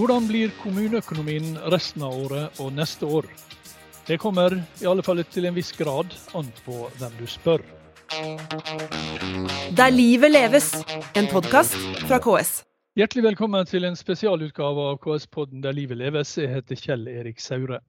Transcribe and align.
Hvordan 0.00 0.24
blir 0.30 0.48
kommuneøkonomien 0.56 1.58
resten 1.68 2.00
av 2.06 2.14
året 2.16 2.60
og 2.64 2.70
neste 2.72 3.04
år? 3.04 3.26
Det 4.08 4.16
kommer 4.22 4.54
i 4.80 4.86
alle 4.88 5.04
fall 5.04 5.20
til 5.28 5.44
en 5.44 5.52
viss 5.58 5.74
grad 5.76 6.14
an 6.32 6.48
på 6.64 6.86
hvem 6.96 7.18
du 7.18 7.26
spør. 7.28 7.60
Der 9.76 9.92
livet 9.92 10.32
leves, 10.32 10.70
en 11.12 11.28
podkast 11.28 11.76
fra 12.06 12.16
KS. 12.16 12.62
Hjertelig 12.96 13.26
velkommen 13.28 13.68
til 13.68 13.84
en 13.90 14.00
spesialutgave 14.00 14.88
av 14.94 15.02
KS-podden 15.04 15.60
Der 15.68 15.76
livet 15.76 16.00
leves. 16.00 16.32
Jeg 16.40 16.48
heter 16.48 16.80
Kjell 16.80 17.04
Erik 17.18 17.44
Saure. 17.44 17.82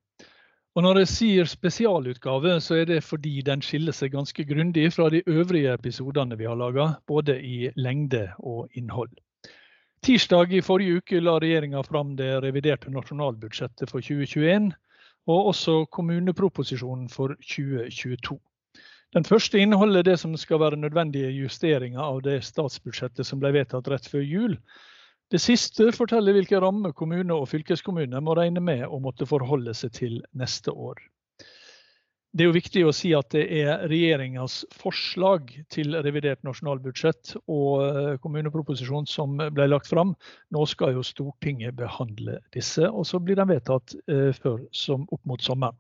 Og 0.76 0.84
Når 0.84 1.06
jeg 1.06 1.14
sier 1.16 1.48
spesialutgave, 1.48 2.60
så 2.60 2.82
er 2.84 2.92
det 2.92 3.04
fordi 3.08 3.40
den 3.40 3.64
skiller 3.64 3.96
seg 3.96 4.12
ganske 4.12 4.44
grundig 4.52 4.90
fra 4.92 5.08
de 5.08 5.24
øvrige 5.32 5.80
episodene 5.80 6.36
vi 6.36 6.52
har 6.52 6.60
laga, 6.60 6.94
både 7.08 7.40
i 7.40 7.70
lengde 7.80 8.34
og 8.40 8.68
innhold. 8.76 9.16
Tirsdag 10.02 10.54
i 10.54 10.62
forrige 10.66 10.98
uke 10.98 11.20
la 11.22 11.36
regjeringa 11.40 11.84
fram 11.86 12.16
det 12.18 12.30
reviderte 12.42 12.90
nasjonalbudsjettet 12.90 13.92
for 13.92 14.02
2021, 14.02 14.72
og 15.30 15.50
også 15.52 15.76
kommuneproposisjonen 15.94 17.06
for 17.10 17.36
2022. 17.46 18.40
Den 19.14 19.28
første 19.28 19.62
inneholder 19.62 20.08
det 20.08 20.16
som 20.18 20.34
skal 20.42 20.64
være 20.64 20.80
nødvendige 20.82 21.30
justeringer 21.36 22.02
av 22.02 22.24
det 22.26 22.40
statsbudsjettet 22.48 23.30
som 23.30 23.44
ble 23.44 23.54
vedtatt 23.60 23.92
rett 23.94 24.10
før 24.10 24.26
jul, 24.26 24.58
det 25.32 25.44
siste 25.44 25.92
forteller 25.94 26.34
hvilke 26.34 26.60
rammer 26.60 26.98
kommune 26.98 27.38
og 27.38 27.46
fylkeskommune 27.54 28.26
må 28.26 28.34
regne 28.42 28.64
med 28.64 28.88
å 28.90 28.98
måtte 29.04 29.30
forholde 29.30 29.78
seg 29.78 29.94
til 30.02 30.18
neste 30.34 30.74
år. 30.74 30.98
Det 32.32 32.46
er 32.46 32.48
jo 32.48 32.56
viktig 32.56 32.82
å 32.88 32.94
si 32.96 33.10
at 33.12 33.34
det 33.36 33.42
er 33.60 33.82
regjeringas 33.92 34.62
forslag 34.80 35.50
til 35.74 35.98
revidert 36.00 36.40
nasjonalbudsjett 36.48 37.34
og 37.42 37.82
eh, 37.84 38.14
kommuneproposisjon 38.24 39.10
som 39.10 39.36
ble 39.36 39.66
lagt 39.68 39.90
fram. 39.92 40.14
Nå 40.56 40.64
skal 40.72 40.96
jo 40.96 41.04
Stortinget 41.04 41.76
behandle 41.76 42.38
disse, 42.56 42.88
og 42.88 43.04
så 43.10 43.20
blir 43.20 43.36
de 43.36 43.48
vedtatt 43.50 43.98
eh, 44.08 44.30
før 44.32 44.62
som 44.72 45.04
opp 45.12 45.28
mot 45.28 45.44
sommeren. 45.44 45.76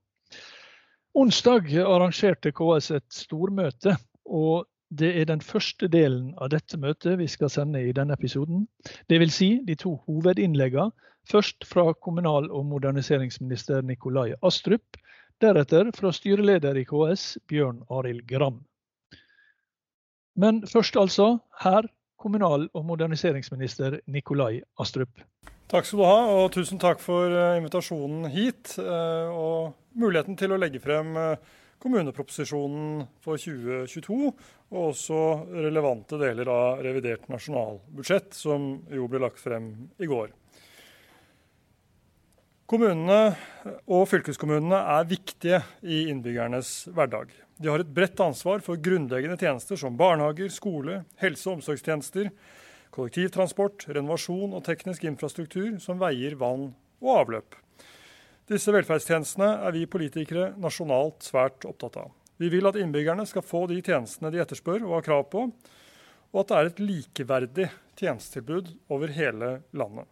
Onsdag 1.16 1.72
arrangerte 1.86 2.52
KS 2.56 2.92
et 3.00 3.08
stormøte, 3.16 3.96
og 4.28 4.68
det 4.92 5.14
er 5.22 5.30
den 5.32 5.44
første 5.44 5.88
delen 5.92 6.34
av 6.44 6.52
dette 6.52 6.76
møtet 6.80 7.16
vi 7.20 7.30
skal 7.32 7.52
sende 7.52 7.80
i 7.80 7.96
denne 7.96 8.16
episoden. 8.20 8.66
Dvs. 9.08 9.38
Si 9.38 9.50
de 9.68 9.80
to 9.80 9.96
hovedinnleggene. 10.04 10.92
Først 11.30 11.68
fra 11.70 11.94
kommunal- 11.94 12.50
og 12.50 12.66
moderniseringsminister 12.66 13.84
Nikolai 13.86 14.34
Astrup. 14.42 14.98
Deretter 15.42 15.88
fra 15.98 16.12
styreleder 16.14 16.78
i 16.78 16.84
KS, 16.86 17.40
Bjørn 17.50 17.82
Arild 17.90 18.28
Gram. 18.30 18.60
Men 20.38 20.62
først 20.70 20.98
altså 21.02 21.40
her, 21.64 21.88
kommunal- 22.22 22.70
og 22.78 22.86
moderniseringsminister 22.86 24.00
Nikolai 24.06 24.62
Astrup. 24.80 25.24
Takk 25.72 25.88
skal 25.88 26.00
du 26.00 26.06
ha, 26.06 26.20
og 26.36 26.52
tusen 26.54 26.78
takk 26.80 27.02
for 27.02 27.32
eh, 27.32 27.58
invitasjonen 27.58 28.28
hit 28.30 28.76
eh, 28.78 29.32
og 29.34 29.74
muligheten 29.98 30.38
til 30.38 30.54
å 30.54 30.60
legge 30.62 30.82
frem 30.84 31.16
eh, 31.18 31.50
kommuneproposisjonen 31.82 33.08
for 33.24 33.42
2022, 33.42 34.20
og 34.72 34.82
også 34.92 35.22
relevante 35.56 36.20
deler 36.22 36.52
av 36.54 36.84
revidert 36.86 37.26
nasjonalbudsjett, 37.32 38.36
som 38.38 38.76
jo 38.94 39.10
ble 39.10 39.24
lagt 39.26 39.42
frem 39.42 39.72
i 39.98 40.12
går. 40.12 40.36
Kommunene 42.72 43.34
og 43.92 44.06
fylkeskommunene 44.08 44.78
er 44.94 45.08
viktige 45.10 45.58
i 45.84 46.06
innbyggernes 46.08 46.70
hverdag. 46.96 47.34
De 47.60 47.68
har 47.68 47.82
et 47.84 47.90
bredt 47.92 48.22
ansvar 48.24 48.62
for 48.64 48.80
grunnleggende 48.80 49.36
tjenester 49.36 49.76
som 49.76 49.98
barnehager, 50.00 50.48
skole, 50.48 51.02
helse- 51.20 51.50
og 51.50 51.58
omsorgstjenester, 51.58 52.30
kollektivtransport, 52.96 53.90
renovasjon 53.92 54.56
og 54.56 54.64
teknisk 54.64 55.04
infrastruktur 55.10 55.74
som 55.84 56.00
veier, 56.00 56.38
vann 56.40 56.70
og 57.04 57.12
avløp. 57.18 57.60
Disse 58.48 58.72
velferdstjenestene 58.72 59.52
er 59.68 59.76
vi 59.76 59.84
politikere 59.92 60.54
nasjonalt 60.56 61.28
svært 61.28 61.68
opptatt 61.68 62.00
av. 62.06 62.16
Vi 62.40 62.54
vil 62.56 62.72
at 62.72 62.80
innbyggerne 62.80 63.28
skal 63.28 63.44
få 63.44 63.66
de 63.68 63.82
tjenestene 63.84 64.32
de 64.32 64.40
etterspør 64.46 64.88
og 64.88 64.96
har 65.02 65.08
krav 65.10 65.28
på, 65.36 65.44
og 66.32 66.42
at 66.46 66.48
det 66.48 66.62
er 66.62 66.72
et 66.72 66.82
likeverdig 66.88 67.70
tjenestetilbud 68.00 68.78
over 68.96 69.12
hele 69.20 69.58
landet. 69.76 70.08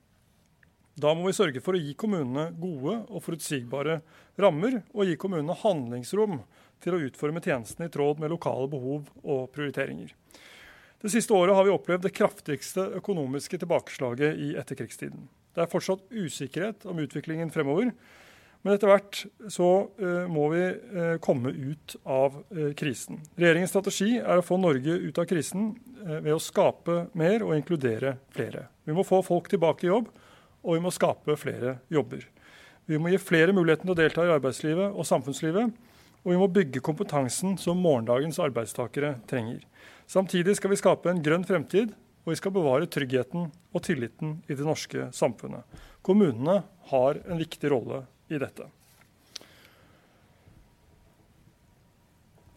Da 1.00 1.14
må 1.16 1.30
vi 1.30 1.36
sørge 1.38 1.62
for 1.64 1.78
å 1.78 1.80
gi 1.80 1.94
kommunene 2.00 2.50
gode 2.60 2.98
og 3.08 3.24
forutsigbare 3.24 4.00
rammer, 4.42 4.82
og 4.92 5.08
gi 5.08 5.16
kommunene 5.20 5.56
handlingsrom 5.62 6.42
til 6.84 6.96
å 6.96 7.02
utforme 7.08 7.44
tjenestene 7.44 7.88
i 7.88 7.94
tråd 7.94 8.20
med 8.20 8.34
lokale 8.34 8.68
behov 8.72 9.08
og 9.24 9.50
prioriteringer. 9.56 10.12
Det 11.00 11.12
siste 11.14 11.36
året 11.36 11.56
har 11.56 11.64
vi 11.64 11.72
opplevd 11.72 12.04
det 12.04 12.16
kraftigste 12.16 12.90
økonomiske 13.00 13.62
tilbakeslaget 13.62 14.40
i 14.44 14.50
etterkrigstiden. 14.60 15.30
Det 15.56 15.64
er 15.64 15.72
fortsatt 15.72 16.04
usikkerhet 16.12 16.84
om 16.90 17.00
utviklingen 17.00 17.52
fremover, 17.54 17.94
men 18.60 18.76
etter 18.76 18.92
hvert 18.92 19.22
så 19.48 19.70
uh, 19.88 20.26
må 20.28 20.50
vi 20.52 20.64
uh, 20.68 21.14
komme 21.24 21.54
ut 21.56 21.96
av 22.04 22.42
uh, 22.52 22.72
krisen. 22.76 23.22
Regjeringens 23.40 23.72
strategi 23.72 24.18
er 24.20 24.42
å 24.42 24.44
få 24.44 24.60
Norge 24.60 24.98
ut 25.00 25.22
av 25.22 25.30
krisen 25.30 25.72
ved 26.00 26.34
å 26.34 26.42
skape 26.44 27.06
mer 27.20 27.44
og 27.44 27.56
inkludere 27.56 28.18
flere. 28.36 28.68
Vi 28.88 28.96
må 28.96 29.04
få 29.08 29.22
folk 29.24 29.48
tilbake 29.52 29.88
i 29.88 29.90
jobb, 29.92 30.12
og 30.64 30.76
vi 30.76 30.84
må 30.84 30.92
skape 30.94 31.38
flere 31.40 31.78
jobber. 31.92 32.26
Vi 32.90 32.98
må 32.98 33.12
gi 33.14 33.22
flere 33.22 33.54
muligheten 33.54 33.86
til 33.86 33.94
å 33.94 34.00
delta 34.00 34.26
i 34.26 34.34
arbeidslivet 34.34 34.96
og 34.98 35.06
samfunnslivet. 35.06 35.74
Og 36.26 36.34
vi 36.34 36.40
må 36.42 36.50
bygge 36.52 36.82
kompetansen 36.84 37.56
som 37.62 37.80
morgendagens 37.80 38.42
arbeidstakere 38.44 39.16
trenger. 39.30 39.62
Samtidig 40.10 40.58
skal 40.58 40.74
vi 40.74 40.80
skape 40.82 41.12
en 41.12 41.22
grønn 41.24 41.46
fremtid, 41.48 41.94
og 42.26 42.34
vi 42.34 42.40
skal 42.40 42.54
bevare 42.56 42.90
tryggheten 42.92 43.48
og 43.48 43.86
tilliten 43.86 44.40
i 44.50 44.58
det 44.58 44.66
norske 44.66 45.08
samfunnet. 45.16 45.64
Kommunene 46.04 46.64
har 46.92 47.22
en 47.30 47.40
viktig 47.40 47.72
rolle 47.72 48.04
i 48.30 48.42
dette. 48.42 48.68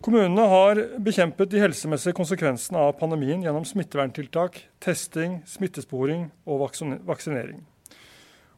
Kommunene 0.02 0.48
har 0.50 0.80
bekjempet 0.98 1.52
de 1.52 1.60
helsemessige 1.62 2.16
konsekvensene 2.18 2.80
av 2.88 2.96
pandemien 2.98 3.44
gjennom 3.44 3.62
smitteverntiltak, 3.68 4.56
testing, 4.82 5.38
smittesporing 5.46 6.26
og 6.42 6.64
vaksinering. 7.06 7.62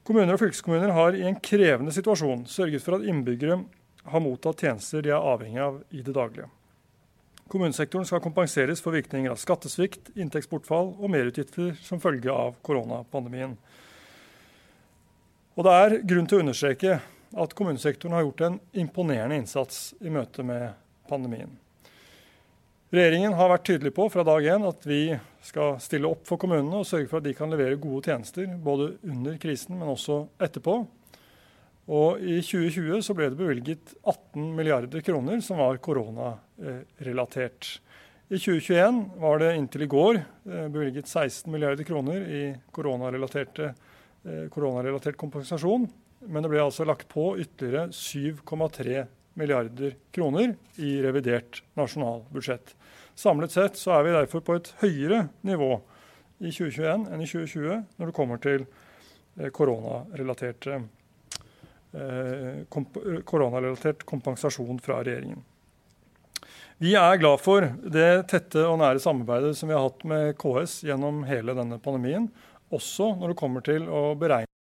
Kommuner 0.04 0.36
og 0.36 0.42
fylkeskommuner 0.42 0.92
har 0.92 1.16
i 1.16 1.24
en 1.24 1.38
krevende 1.40 1.92
situasjon 1.96 2.42
sørget 2.50 2.84
for 2.84 2.98
at 2.98 3.06
innbyggere 3.08 3.62
har 4.12 4.20
mottatt 4.20 4.60
tjenester 4.60 5.00
de 5.00 5.14
er 5.14 5.30
avhengig 5.32 5.62
av 5.64 5.78
i 5.96 6.02
det 6.04 6.12
daglige. 6.12 6.50
Kommunesektoren 7.48 8.04
skal 8.08 8.20
kompenseres 8.24 8.82
for 8.84 8.96
virkninger 8.96 9.32
av 9.32 9.40
skattesvikt, 9.40 10.10
inntektsbortfall 10.16 10.92
og 10.98 11.12
merutgifter 11.12 11.72
som 11.80 12.02
følge 12.04 12.32
av 12.32 12.56
koronapandemien. 12.64 13.56
Og 15.56 15.64
det 15.64 15.74
er 15.80 15.98
grunn 16.04 16.28
til 16.28 16.40
å 16.40 16.44
understreke 16.44 17.00
at 17.34 17.56
kommunesektoren 17.56 18.16
har 18.16 18.26
gjort 18.26 18.44
en 18.44 18.60
imponerende 18.84 19.40
innsats 19.40 19.94
i 20.04 20.12
møte 20.12 20.44
med 20.44 20.72
pandemien. 21.08 21.52
Regjeringen 22.94 23.32
har 23.34 23.48
vært 23.50 23.64
tydelig 23.66 23.90
på 23.96 24.04
fra 24.12 24.22
dag 24.22 24.44
én 24.46 24.64
at 24.68 24.84
vi 24.86 25.16
skal 25.42 25.80
stille 25.82 26.06
opp 26.06 26.28
for 26.28 26.38
kommunene 26.38 26.78
og 26.78 26.86
sørge 26.86 27.08
for 27.10 27.18
at 27.18 27.26
de 27.26 27.32
kan 27.34 27.50
levere 27.50 27.80
gode 27.80 28.04
tjenester 28.06 28.46
både 28.62 28.92
under 29.02 29.34
krisen, 29.42 29.80
men 29.80 29.90
også 29.90 30.20
etterpå. 30.46 30.76
Og 31.90 32.22
I 32.22 32.38
2020 32.38 33.02
så 33.02 33.16
ble 33.18 33.32
det 33.32 33.40
bevilget 33.40 33.96
18 33.98 34.54
milliarder 34.54 35.02
kroner 35.04 35.42
som 35.42 35.58
var 35.58 35.80
koronarelatert. 35.82 37.80
I 38.30 38.38
2021 38.38 39.02
var 39.24 39.42
det 39.42 39.50
inntil 39.58 39.84
i 39.84 39.90
går 39.90 40.20
eh, 40.20 40.68
bevilget 40.72 41.10
16 41.10 41.50
milliarder 41.50 41.84
kroner 41.88 42.22
i 42.30 42.44
Eh, 44.24 44.46
koronarelatert 44.48 45.18
kompensasjon. 45.20 45.84
Men 46.24 46.42
det 46.42 46.48
ble 46.48 46.62
altså 46.62 46.86
lagt 46.88 47.10
på 47.10 47.34
ytterligere 47.42 47.90
7,3 47.92 49.02
milliarder 49.36 49.98
kroner 50.14 50.54
i 50.80 50.94
revidert 51.04 51.60
nasjonalbudsjett. 51.76 52.72
Samlet 53.14 53.54
sett 53.54 53.78
så 53.78 53.94
er 53.96 54.06
vi 54.06 54.14
derfor 54.14 54.42
på 54.44 54.56
et 54.58 54.72
høyere 54.82 55.28
nivå 55.46 55.76
i 56.42 56.50
2021 56.50 57.06
enn 57.14 57.22
i 57.22 57.28
2020 57.30 57.80
når 57.98 58.10
det 58.10 58.16
kommer 58.16 58.42
til 58.42 58.66
koronarelaterte 59.54 60.78
eh, 61.94 62.62
koronarelatert 62.70 64.04
kompensasjon 64.06 64.80
fra 64.82 65.00
regjeringen. 65.02 65.42
Vi 66.82 66.96
er 66.98 67.20
glad 67.22 67.38
for 67.42 67.68
det 67.86 68.26
tette 68.30 68.64
og 68.66 68.80
nære 68.82 69.02
samarbeidet 69.02 69.54
som 69.58 69.70
vi 69.70 69.76
har 69.76 69.86
hatt 69.86 70.02
med 70.10 70.34
KS 70.40 70.80
gjennom 70.88 71.22
hele 71.28 71.54
denne 71.54 71.78
pandemien, 71.82 72.26
også 72.74 73.12
når 73.20 73.30
det 73.30 73.38
kommer 73.38 73.64
til 73.64 73.86
å 73.86 74.08
beregne 74.18 74.53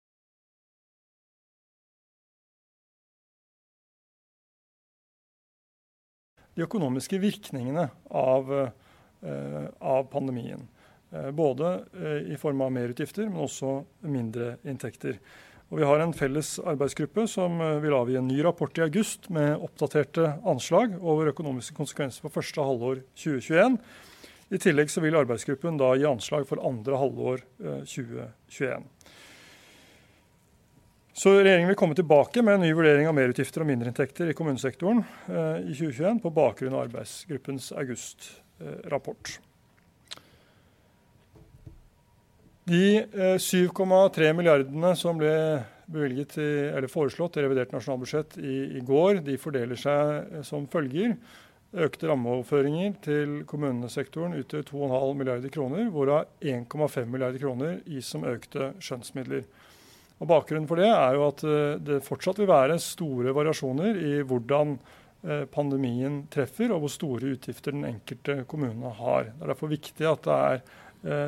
de 6.55 6.67
økonomiske 6.67 7.21
virkningene 7.23 7.89
av, 8.11 8.53
eh, 8.53 9.65
av 9.81 10.05
pandemien. 10.13 10.67
Eh, 11.13 11.31
både 11.31 11.85
eh, 11.95 12.33
i 12.33 12.37
form 12.41 12.61
av 12.61 12.73
merutgifter, 12.73 13.29
men 13.29 13.45
også 13.45 13.83
mindre 14.01 14.57
inntekter. 14.65 15.19
Og 15.73 15.79
vi 15.81 15.89
har 15.89 16.03
en 16.05 16.13
felles 16.13 16.59
arbeidsgruppe 16.61 17.25
som 17.31 17.57
vil 17.81 17.95
avgi 17.97 18.19
en 18.19 18.27
ny 18.29 18.43
rapport 18.45 18.77
i 18.77 18.83
august 18.85 19.31
med 19.33 19.55
oppdaterte 19.57 20.35
anslag 20.45 20.99
over 21.01 21.31
økonomiske 21.31 21.77
konsekvenser 21.79 22.27
for 22.27 22.35
første 22.35 22.61
halvår 22.61 23.01
2021. 23.17 23.79
I 24.53 24.61
tillegg 24.61 24.93
vil 25.01 25.17
arbeidsgruppen 25.17 25.81
da 25.81 25.95
gi 25.97 26.05
anslag 26.05 26.45
for 26.45 26.61
andre 26.61 27.01
halvår 27.01 27.41
2021. 27.89 28.85
Eh, 31.13 31.19
Så 31.19 31.31
Regjeringen 31.31 31.69
vil 31.69 31.77
komme 31.77 31.95
tilbake 31.95 32.43
med 32.43 32.55
en 32.55 32.61
ny 32.61 32.73
vurdering 32.73 33.07
av 33.09 33.15
merutgifter 33.15 33.63
og 33.63 33.69
mindreinntekter 33.69 34.31
i 34.31 34.35
kommunesektoren 34.35 35.05
eh, 35.29 35.69
i 35.69 35.75
2021 35.75 36.23
på 36.23 36.31
bakgrunn 36.33 36.75
av 36.75 36.87
arbeidsgruppens 36.87 37.73
august-rapport. 37.73 39.39
De 42.65 43.03
eh, 43.03 43.37
7,3 43.37 44.33
milliardene 44.33 44.97
som 44.97 45.19
ble 45.19 45.63
bevilget 45.93 46.39
i, 46.39 46.51
eller 46.73 46.89
foreslått 46.89 47.37
i 47.37 47.43
revidert 47.43 47.73
nasjonalbudsjett 47.75 48.39
i, 48.39 48.79
i 48.79 48.81
går, 48.87 49.21
de 49.27 49.37
fordeler 49.37 49.77
seg 49.77 50.13
eh, 50.39 50.45
som 50.47 50.69
følger. 50.71 51.17
Økte 51.73 52.09
rammeoverføringer 52.09 52.97
til 53.05 53.43
kommunesektoren 53.49 54.37
utgjør 54.37 54.65
2,5 54.69 55.13
milliarder 55.19 55.53
kroner, 55.53 55.87
hvorav 55.93 56.29
1,5 56.41 57.07
milliarder 57.09 57.41
kroner 57.41 57.79
gis 57.89 58.09
som 58.13 58.25
økte 58.29 58.75
skjønnsmidler. 58.81 59.45
Og 60.23 60.29
Bakgrunnen 60.31 60.69
for 60.71 60.79
det 60.79 60.89
er 60.89 61.19
jo 61.19 61.27
at 61.27 61.43
eh, 61.47 61.79
det 61.83 62.03
fortsatt 62.07 62.39
vil 62.39 62.51
være 62.51 62.79
store 62.83 63.35
variasjoner 63.35 63.99
i 63.99 64.15
hvordan 64.23 64.77
eh, 64.79 65.45
pandemien 65.51 66.23
treffer, 66.33 66.71
og 66.71 66.85
hvor 66.85 66.95
store 66.95 67.35
utgifter 67.35 67.75
den 67.75 67.89
enkelte 67.91 68.45
kommune 68.51 68.95
har. 69.03 69.33
Det 69.33 69.43
er 69.43 69.55
derfor 69.55 69.75
viktig 69.75 70.09
at 70.09 70.29
det 70.29 70.39
er 70.39 70.65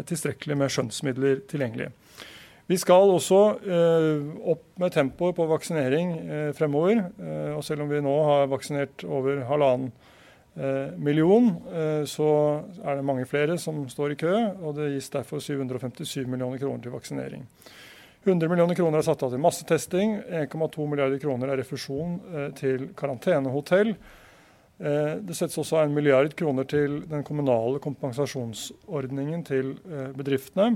tilstrekkelig 0.07 0.55
med 0.55 0.71
skjønnsmidler 0.71 1.41
tilgjengelig. 1.51 1.89
Vi 2.67 2.77
skal 2.81 3.11
også 3.13 3.39
eh, 3.61 4.23
opp 4.49 4.65
med 4.81 4.93
tempoet 4.95 5.37
på 5.37 5.45
vaksinering 5.51 6.13
eh, 6.17 6.51
fremover. 6.57 7.03
Eh, 7.21 7.51
og 7.53 7.61
selv 7.67 7.85
om 7.85 7.91
vi 7.93 8.01
nå 8.01 8.15
har 8.25 8.49
vaksinert 8.49 9.05
over 9.05 9.43
halvannen 9.51 9.91
eh, 10.57 10.95
million, 10.97 11.51
eh, 11.69 12.07
så 12.09 12.29
er 12.81 12.97
det 12.97 13.05
mange 13.05 13.27
flere 13.29 13.59
som 13.61 13.83
står 13.93 14.15
i 14.15 14.19
kø. 14.23 14.33
Og 14.65 14.79
det 14.79 14.95
gis 14.95 15.13
derfor 15.13 15.45
757 15.45 16.25
millioner 16.25 16.63
kroner 16.63 16.81
til 16.87 16.97
vaksinering. 16.97 17.45
100 18.25 18.49
millioner 18.49 18.79
kroner 18.79 19.01
er 19.01 19.07
satt 19.07 19.23
av 19.27 19.33
til 19.35 19.43
massetesting. 19.43 20.19
1,2 20.49 20.89
milliarder 20.91 21.21
kroner 21.23 21.53
er 21.53 21.61
refusjon 21.61 22.19
eh, 22.33 22.51
til 22.59 22.91
karantenehotell. 22.99 23.95
Det 24.75 25.37
settes 25.39 25.55
også 25.63 25.79
en 25.85 25.93
milliard 25.95 26.33
kroner 26.35 26.67
til 26.67 26.97
den 27.07 27.23
kommunale 27.23 27.79
kompensasjonsordningen 27.79 29.45
til 29.47 29.69
bedriftene 30.19 30.73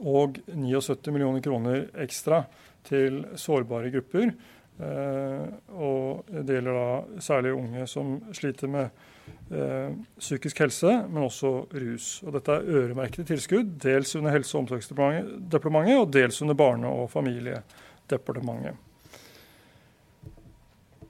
og 0.00 0.38
79 0.48 1.12
millioner 1.12 1.44
kroner 1.44 1.84
ekstra 2.00 2.40
til 2.88 3.20
sårbare 3.36 3.92
grupper. 3.92 4.32
Eh, 4.74 5.42
og 5.78 6.30
det 6.34 6.56
gjelder 6.56 6.78
da 6.78 7.20
særlig 7.22 7.52
unge 7.54 7.86
som 7.86 8.16
sliter 8.34 8.70
med 8.70 8.88
eh, 8.88 9.12
psykisk 10.18 10.58
helse, 10.64 10.94
men 11.10 11.26
også 11.26 11.52
rus. 11.68 12.08
Og 12.24 12.32
dette 12.34 12.56
er 12.56 12.72
øremerkede 12.80 13.26
tilskudd, 13.28 13.76
dels 13.82 14.16
under 14.16 14.32
Helse- 14.34 14.56
og 14.56 14.64
omsorgsdepartementet 14.64 16.00
og 16.00 16.10
dels 16.12 16.42
under 16.42 16.54
Barne- 16.58 16.90
og 16.90 17.10
familiedepartementet. 17.12 18.80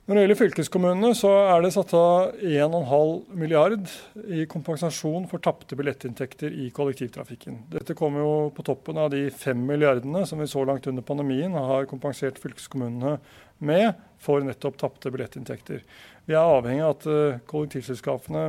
Når 0.04 0.18
det 0.18 0.22
gjelder 0.22 0.36
fylkeskommunene, 0.36 1.10
så 1.16 1.30
er 1.48 1.62
det 1.64 1.70
satt 1.72 1.94
av 1.96 2.34
1,5 2.44 3.38
milliard 3.40 3.86
i 4.28 4.42
kompensasjon 4.44 5.24
for 5.30 5.40
tapte 5.40 5.78
billettinntekter 5.80 6.52
i 6.60 6.66
kollektivtrafikken. 6.76 7.62
Dette 7.72 7.96
kommer 7.96 8.20
jo 8.20 8.34
på 8.52 8.66
toppen 8.68 9.00
av 9.00 9.08
de 9.14 9.22
5 9.32 9.62
milliardene 9.64 10.26
som 10.28 10.42
vi 10.42 10.50
så 10.52 10.60
langt 10.68 10.84
under 10.90 11.06
pandemien 11.08 11.56
har 11.56 11.88
kompensert 11.88 12.36
fylkeskommunene 12.42 13.14
med 13.58 13.92
for 14.22 14.44
nettopp 14.44 14.78
tapte 14.80 15.12
billettinntekter. 15.12 15.84
Vi 16.24 16.34
er 16.34 16.42
avhengig 16.42 16.84
av 16.84 16.94
at 16.96 17.08
eh, 17.10 17.40
kollektivselskapene 17.50 18.44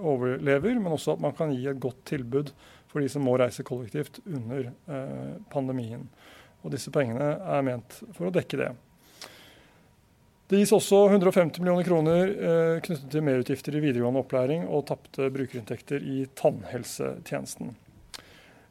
overlever, 0.00 0.78
men 0.80 0.94
også 0.96 1.16
at 1.16 1.24
man 1.24 1.34
kan 1.36 1.52
gi 1.52 1.66
et 1.68 1.80
godt 1.80 2.00
tilbud 2.08 2.52
for 2.90 3.02
de 3.02 3.10
som 3.12 3.24
må 3.26 3.36
reise 3.38 3.64
kollektivt 3.66 4.22
under 4.26 4.70
eh, 4.70 5.34
pandemien. 5.52 6.06
Og 6.64 6.72
disse 6.74 6.92
pengene 6.92 7.34
er 7.38 7.66
ment 7.66 8.00
for 8.16 8.28
å 8.28 8.34
dekke 8.34 8.60
det. 8.60 8.70
Det 10.50 10.58
gis 10.58 10.72
også 10.74 11.04
150 11.12 11.62
millioner 11.62 11.86
kroner 11.86 12.32
eh, 12.32 12.80
knyttet 12.82 13.06
til 13.12 13.22
merutgifter 13.22 13.76
i 13.76 13.84
videregående 13.84 14.24
opplæring 14.24 14.66
og 14.66 14.88
tapte 14.88 15.28
brukerinntekter 15.30 16.02
i 16.02 16.24
tannhelsetjenesten. 16.40 17.70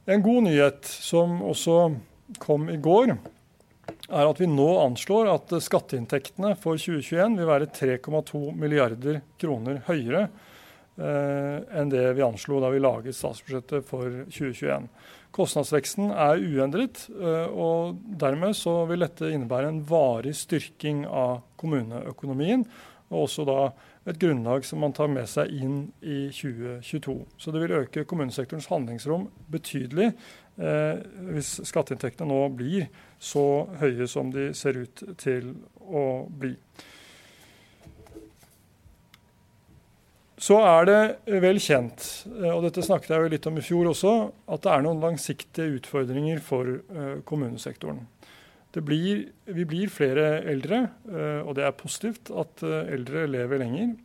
En 0.10 0.26
god 0.26 0.44
nyhet 0.50 0.90
som 0.90 1.40
også 1.46 1.78
kom 2.42 2.68
i 2.74 2.76
går, 2.82 3.14
er 4.10 4.30
at 4.30 4.40
vi 4.42 4.48
nå 4.50 4.68
anslår 4.84 5.30
at 5.32 5.54
skatteinntektene 5.64 6.56
for 6.60 6.80
2021 6.80 7.38
vil 7.40 7.50
være 7.50 7.70
3,2 7.76 8.42
milliarder 8.58 9.22
kroner 9.42 9.82
høyere 9.88 10.26
eh, 11.00 11.58
enn 11.80 11.92
det 11.94 12.06
vi 12.18 12.26
anslo 12.26 12.62
da 12.64 12.72
vi 12.74 12.82
laget 12.84 13.18
statsbudsjettet 13.18 13.88
for 13.90 14.24
2021. 14.28 14.90
Kostnadsveksten 15.36 16.10
er 16.10 16.42
uendret, 16.42 17.06
eh, 17.14 17.48
og 17.54 18.00
dermed 18.22 18.58
så 18.58 18.82
vil 18.90 19.06
dette 19.06 19.30
innebære 19.30 19.70
en 19.70 19.84
varig 19.88 20.34
styrking 20.38 21.06
av 21.06 21.44
kommuneøkonomien. 21.62 22.66
Og 23.10 23.26
også 23.26 23.46
da 23.46 23.62
et 24.10 24.20
grunnlag 24.22 24.66
som 24.66 24.82
man 24.84 24.94
tar 24.96 25.10
med 25.12 25.30
seg 25.30 25.52
inn 25.54 25.80
i 26.02 26.28
2022. 26.34 27.16
Så 27.38 27.54
det 27.54 27.64
vil 27.64 27.78
øke 27.82 28.06
kommunesektorens 28.10 28.70
handlingsrom 28.72 29.28
betydelig 29.52 30.12
hvis 30.60 31.54
skatteinntektene 31.70 32.28
nå 32.28 32.40
blir 32.52 32.90
så 33.16 33.44
høye 33.80 34.08
som 34.12 34.28
de 34.34 34.50
ser 34.58 34.76
ut 34.82 35.04
til 35.22 35.54
å 35.88 36.04
bli. 36.28 36.52
Så 40.40 40.56
er 40.64 40.86
det 40.88 41.40
vel 41.44 41.60
kjent, 41.60 42.06
eh, 42.30 42.52
og 42.54 42.64
dette 42.64 42.84
snakket 42.86 43.12
jeg 43.12 43.26
jo 43.26 43.32
litt 43.34 43.48
om 43.50 43.58
i 43.60 43.64
fjor 43.64 43.90
også, 43.92 44.14
at 44.48 44.64
det 44.64 44.72
er 44.72 44.86
noen 44.86 45.02
langsiktige 45.04 45.76
utfordringer 45.82 46.40
for 46.44 46.78
eh, 46.80 47.18
kommunesektoren. 47.28 48.06
Blir, 48.86 49.26
vi 49.50 49.66
blir 49.68 49.92
flere 49.92 50.44
eldre, 50.48 50.86
eh, 51.10 51.42
og 51.44 51.58
det 51.58 51.66
er 51.68 51.76
positivt 51.76 52.32
at 52.32 52.64
eldre 52.64 53.26
lever 53.28 53.60
lenger. 53.60 53.98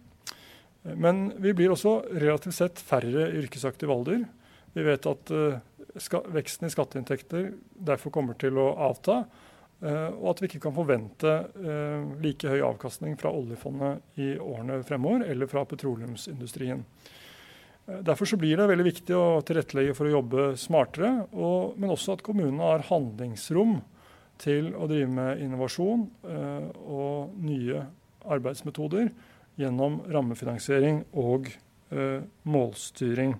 Men 0.99 1.29
vi 1.41 1.53
blir 1.57 1.73
også 1.73 2.01
relativt 2.11 2.57
sett 2.59 2.83
færre 2.83 3.29
i 3.29 3.45
yrkesaktiv 3.45 3.93
alder. 3.93 4.25
Vi 4.75 4.83
vet 4.85 5.07
at 5.07 5.31
veksten 5.95 6.67
i 6.69 6.73
skatteinntekter 6.73 7.53
derfor 7.87 8.15
kommer 8.15 8.39
til 8.39 8.59
å 8.59 8.73
avta. 8.89 9.23
Eh, 9.85 10.11
og 10.17 10.31
at 10.33 10.41
vi 10.41 10.49
ikke 10.49 10.63
kan 10.65 10.77
forvente 10.77 11.33
eh, 11.61 12.05
like 12.23 12.49
høy 12.49 12.63
avkastning 12.65 13.19
fra 13.21 13.33
oljefondet 13.35 14.21
i 14.23 14.35
årene 14.41 14.81
fremover, 14.87 15.27
eller 15.29 15.51
fra 15.51 15.65
petroleumsindustrien. 15.69 16.85
Eh, 17.87 17.99
derfor 18.07 18.31
så 18.31 18.39
blir 18.41 18.57
det 18.57 18.69
veldig 18.71 18.87
viktig 18.87 19.17
å 19.19 19.43
tilrettelegge 19.45 19.97
for 19.99 20.09
å 20.09 20.15
jobbe 20.15 20.47
smartere, 20.61 21.27
og, 21.33 21.75
men 21.77 21.93
også 21.93 22.17
at 22.17 22.25
kommunene 22.25 22.65
har 22.65 22.87
handlingsrom 22.89 23.81
til 24.41 24.73
å 24.75 24.89
drive 24.91 25.11
med 25.15 25.45
innovasjon 25.45 26.09
og 26.91 27.37
nye 27.39 27.85
arbeidsmetoder 28.27 29.13
gjennom 29.63 30.01
rammefinansiering 30.11 31.05
og 31.23 31.53
målstyring. 32.43 33.37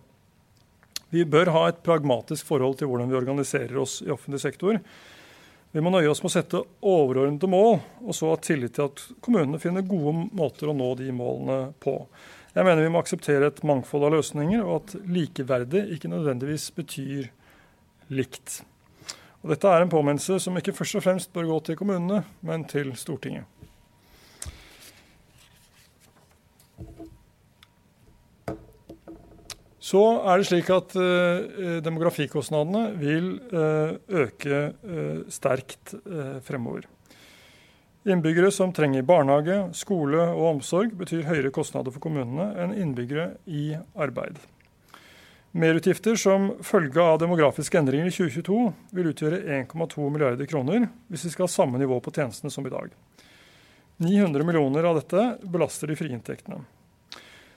Vi 1.15 1.23
bør 1.31 1.53
ha 1.55 1.67
et 1.71 1.83
pragmatisk 1.87 2.49
forhold 2.49 2.81
til 2.81 2.89
hvordan 2.91 3.13
vi 3.13 3.19
organiserer 3.21 3.77
oss 3.79 4.01
i 4.03 4.11
offentlig 4.11 4.41
sektor. 4.43 4.81
Vi 5.75 5.83
må 5.83 5.93
nøye 5.95 6.11
oss 6.11 6.23
med 6.25 6.33
å 6.33 6.35
sette 6.35 6.63
overordnede 6.83 7.51
mål, 7.51 7.77
og 8.03 8.17
så 8.19 8.33
ha 8.33 8.41
tillit 8.43 8.75
til 8.75 8.89
at 8.89 9.03
kommunene 9.23 9.61
finner 9.63 9.87
gode 9.87 10.29
måter 10.35 10.71
å 10.71 10.75
nå 10.75 10.89
de 10.99 11.15
målene 11.15 11.73
på. 11.83 11.97
Jeg 12.55 12.67
mener 12.67 12.83
vi 12.83 12.91
må 12.95 13.03
akseptere 13.03 13.51
et 13.51 13.63
mangfold 13.67 14.09
av 14.09 14.15
løsninger, 14.17 14.63
og 14.63 14.75
at 14.81 14.95
likeverdig 15.11 15.85
ikke 15.97 16.11
nødvendigvis 16.11 16.69
betyr 16.75 17.31
likt. 18.15 18.61
Og 19.43 19.53
dette 19.53 19.71
er 19.71 19.85
en 19.85 19.93
påminnelse 19.93 20.41
som 20.43 20.59
ikke 20.59 20.75
først 20.75 20.99
og 20.99 21.07
fremst 21.07 21.35
bør 21.35 21.51
gå 21.53 21.61
til 21.69 21.79
kommunene, 21.79 22.25
men 22.47 22.67
til 22.71 22.95
Stortinget. 22.99 23.47
Så 29.85 30.01
er 30.25 30.41
det 30.41 30.49
slik 30.49 30.71
at 30.73 30.95
uh, 30.97 31.81
demografikostnadene 31.85 32.87
vil 32.97 33.35
uh, 33.53 33.93
øke 34.09 34.61
uh, 34.81 35.25
sterkt 35.29 35.93
fremover. 36.47 36.89
Innbyggere 38.05 38.51
som 38.53 38.73
trenger 38.77 39.05
barnehage, 39.09 39.59
skole 39.77 40.21
og 40.21 40.49
omsorg, 40.55 40.93
betyr 41.01 41.25
høyere 41.25 41.53
kostnader 41.53 41.93
for 41.93 42.05
kommunene 42.05 42.51
enn 42.61 42.75
innbyggere 42.77 43.31
i 43.49 43.71
arbeid. 43.97 44.37
Merutgifter 45.57 46.19
som 46.19 46.51
følge 46.67 47.01
av 47.01 47.21
demografiske 47.23 47.79
endringer 47.79 48.11
i 48.11 48.13
2022 48.13 48.61
vil 48.99 49.09
utgjøre 49.13 49.39
1,2 49.63 50.09
milliarder 50.11 50.49
kroner 50.51 50.89
hvis 51.09 51.29
vi 51.29 51.33
skal 51.33 51.47
ha 51.47 51.53
samme 51.55 51.81
nivå 51.81 52.01
på 52.03 52.13
tjenestene 52.13 52.53
som 52.53 52.67
i 52.67 52.73
dag. 52.73 52.91
900 54.03 54.49
millioner 54.49 54.89
av 54.91 54.99
dette 54.99 55.29
belaster 55.47 55.89
de 55.89 55.97
frie 55.97 56.13
inntektene. 56.13 56.65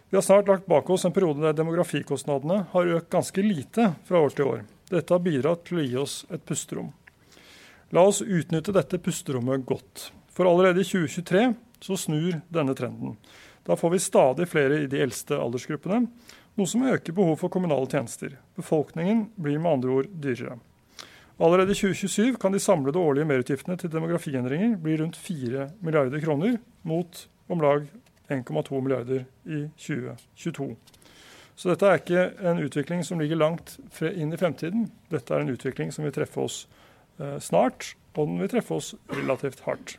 Vi 0.10 0.18
har 0.18 0.22
snart 0.22 0.48
lagt 0.48 0.66
bak 0.66 0.90
oss 0.90 1.06
en 1.06 1.12
periode 1.12 1.44
der 1.44 1.56
demografikostnadene 1.58 2.62
har 2.72 2.92
økt 2.96 3.10
ganske 3.12 3.44
lite 3.44 3.90
fra 4.08 4.22
år 4.24 4.32
til 4.38 4.48
år. 4.48 4.62
Dette 4.88 5.12
har 5.12 5.20
bidratt 5.20 5.66
til 5.68 5.82
å 5.82 5.84
gi 5.84 5.98
oss 6.00 6.22
et 6.32 6.46
pusterom. 6.48 6.94
La 7.92 8.06
oss 8.08 8.22
utnytte 8.24 8.72
dette 8.72 9.02
pusterommet 9.04 9.66
godt. 9.68 10.06
For 10.32 10.48
allerede 10.48 10.80
i 10.80 10.88
2023 10.88 11.44
så 11.84 12.00
snur 12.00 12.40
denne 12.48 12.76
trenden. 12.80 13.18
Da 13.68 13.76
får 13.76 13.98
vi 13.98 14.00
stadig 14.00 14.48
flere 14.48 14.80
i 14.80 14.88
de 14.88 15.04
eldste 15.04 15.36
aldersgruppene, 15.44 16.06
noe 16.56 16.72
som 16.72 16.88
øker 16.88 17.16
behov 17.20 17.36
for 17.44 17.52
kommunale 17.52 17.92
tjenester. 17.92 18.40
Befolkningen 18.56 19.26
blir 19.36 19.60
med 19.60 19.74
andre 19.74 20.00
ord 20.00 20.12
dyrere. 20.24 20.56
Allerede 21.38 21.76
i 21.76 21.82
2027 21.84 22.40
kan 22.40 22.56
de 22.56 22.64
samlede 22.64 23.04
årlige 23.04 23.28
merutgiftene 23.28 23.76
til 23.78 23.92
demografiendringer 23.92 24.80
bli 24.80 25.02
rundt 25.04 25.20
4 25.20 25.68
milliarder 25.84 26.24
kroner, 26.24 26.62
mot 26.88 27.28
om 27.52 27.60
lag 27.62 27.84
1,2 28.30 28.82
milliarder 28.82 29.26
i 29.46 29.66
2022. 29.80 30.72
Så 31.58 31.72
dette 31.72 31.90
er 31.90 32.02
ikke 32.02 32.26
en 32.46 32.60
utvikling 32.62 33.06
som 33.06 33.22
ligger 33.22 33.40
langt 33.40 33.78
inn 34.06 34.34
i 34.34 34.38
fremtiden. 34.38 34.92
Dette 35.10 35.34
er 35.34 35.42
en 35.42 35.54
utvikling 35.54 35.94
som 35.94 36.06
vil 36.06 36.14
treffe 36.14 36.44
oss 36.44 36.58
eh, 37.18 37.40
snart, 37.42 37.96
og 38.14 38.28
den 38.28 38.44
vil 38.44 38.52
treffe 38.52 38.78
oss 38.78 38.92
relativt 39.10 39.64
hardt. 39.66 39.98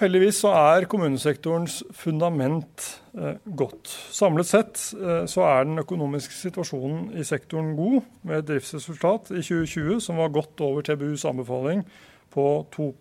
Heldigvis 0.00 0.38
så 0.40 0.54
er 0.56 0.86
kommunesektorens 0.88 1.82
fundament 1.92 2.86
eh, 3.12 3.36
godt. 3.44 3.90
Samlet 4.16 4.48
sett 4.48 4.80
eh, 4.96 5.26
så 5.28 5.44
er 5.44 5.66
den 5.68 5.82
økonomiske 5.82 6.38
situasjonen 6.38 7.10
i 7.20 7.24
sektoren 7.28 7.74
god, 7.76 7.98
med 8.24 8.38
et 8.38 8.48
driftsresultat 8.48 9.28
i 9.34 9.42
2020 9.44 10.00
som 10.06 10.22
var 10.22 10.32
godt 10.32 10.64
over 10.64 10.86
TBUs 10.88 11.26
anbefaling 11.28 11.84
på 12.32 12.46
2 12.72 12.94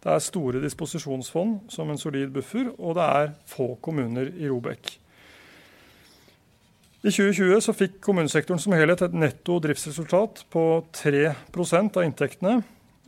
Det 0.00 0.10
er 0.12 0.24
store 0.24 0.62
disposisjonsfond 0.62 1.70
som 1.72 1.90
en 1.90 2.00
solid 2.00 2.32
buffer, 2.32 2.72
og 2.78 2.96
det 2.96 3.06
er 3.06 3.32
få 3.50 3.74
kommuner 3.84 4.32
i 4.32 4.48
Robek. 4.48 4.96
I 7.00 7.08
2020 7.08 7.62
så 7.64 7.72
fikk 7.76 8.00
kommunesektoren 8.04 8.60
som 8.60 8.76
helhet 8.76 9.02
et 9.04 9.16
netto 9.16 9.56
driftsresultat 9.60 10.44
på 10.52 10.64
3% 10.96 11.96
av 11.96 12.04
inntektene 12.04 12.60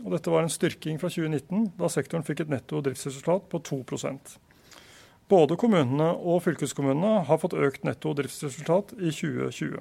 og 0.02 0.14
dette 0.16 0.32
var 0.32 0.42
en 0.42 0.50
styrking 0.52 0.98
fra 1.00 1.10
2019, 1.12 1.72
da 1.78 1.90
sektoren 1.92 2.24
fikk 2.26 2.44
et 2.44 2.52
netto 2.52 2.80
driftsresultat 2.82 3.46
på 3.52 3.62
2% 3.68 4.38
Både 5.30 5.56
kommunene 5.56 6.10
og 6.28 6.42
fylkeskommunene 6.44 7.22
har 7.28 7.38
fått 7.40 7.54
økt 7.56 7.86
netto 7.86 8.12
driftsresultat 8.18 8.92
i 8.98 9.12
2020. 9.14 9.78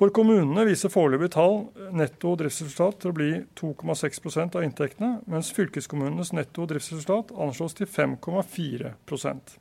For 0.00 0.08
kommunene 0.14 0.64
viser 0.64 0.88
foreløpige 0.92 1.34
tall 1.34 1.58
netto 1.92 2.32
driftsresultat 2.40 3.02
til 3.02 3.10
å 3.10 3.16
bli 3.16 3.30
2,6% 3.60 4.56
av 4.56 4.64
inntektene, 4.64 5.10
mens 5.28 5.52
fylkeskommunenes 5.52 6.32
netto 6.32 6.64
driftsresultat 6.70 7.34
anslås 7.36 7.76
til 7.76 7.90
5,4% 7.90 9.56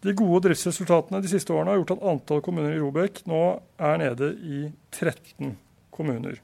De 0.00 0.14
gode 0.16 0.46
driftsresultatene 0.48 1.20
de 1.20 1.32
siste 1.32 1.52
årene 1.52 1.74
har 1.74 1.82
gjort 1.82 1.98
at 1.98 2.06
antall 2.14 2.40
kommuner 2.44 2.72
i 2.72 2.80
Robek 2.80 3.20
nå 3.28 3.42
er 3.76 4.00
nede 4.00 4.32
i 4.40 4.62
13 4.96 5.52
kommuner. 5.92 6.40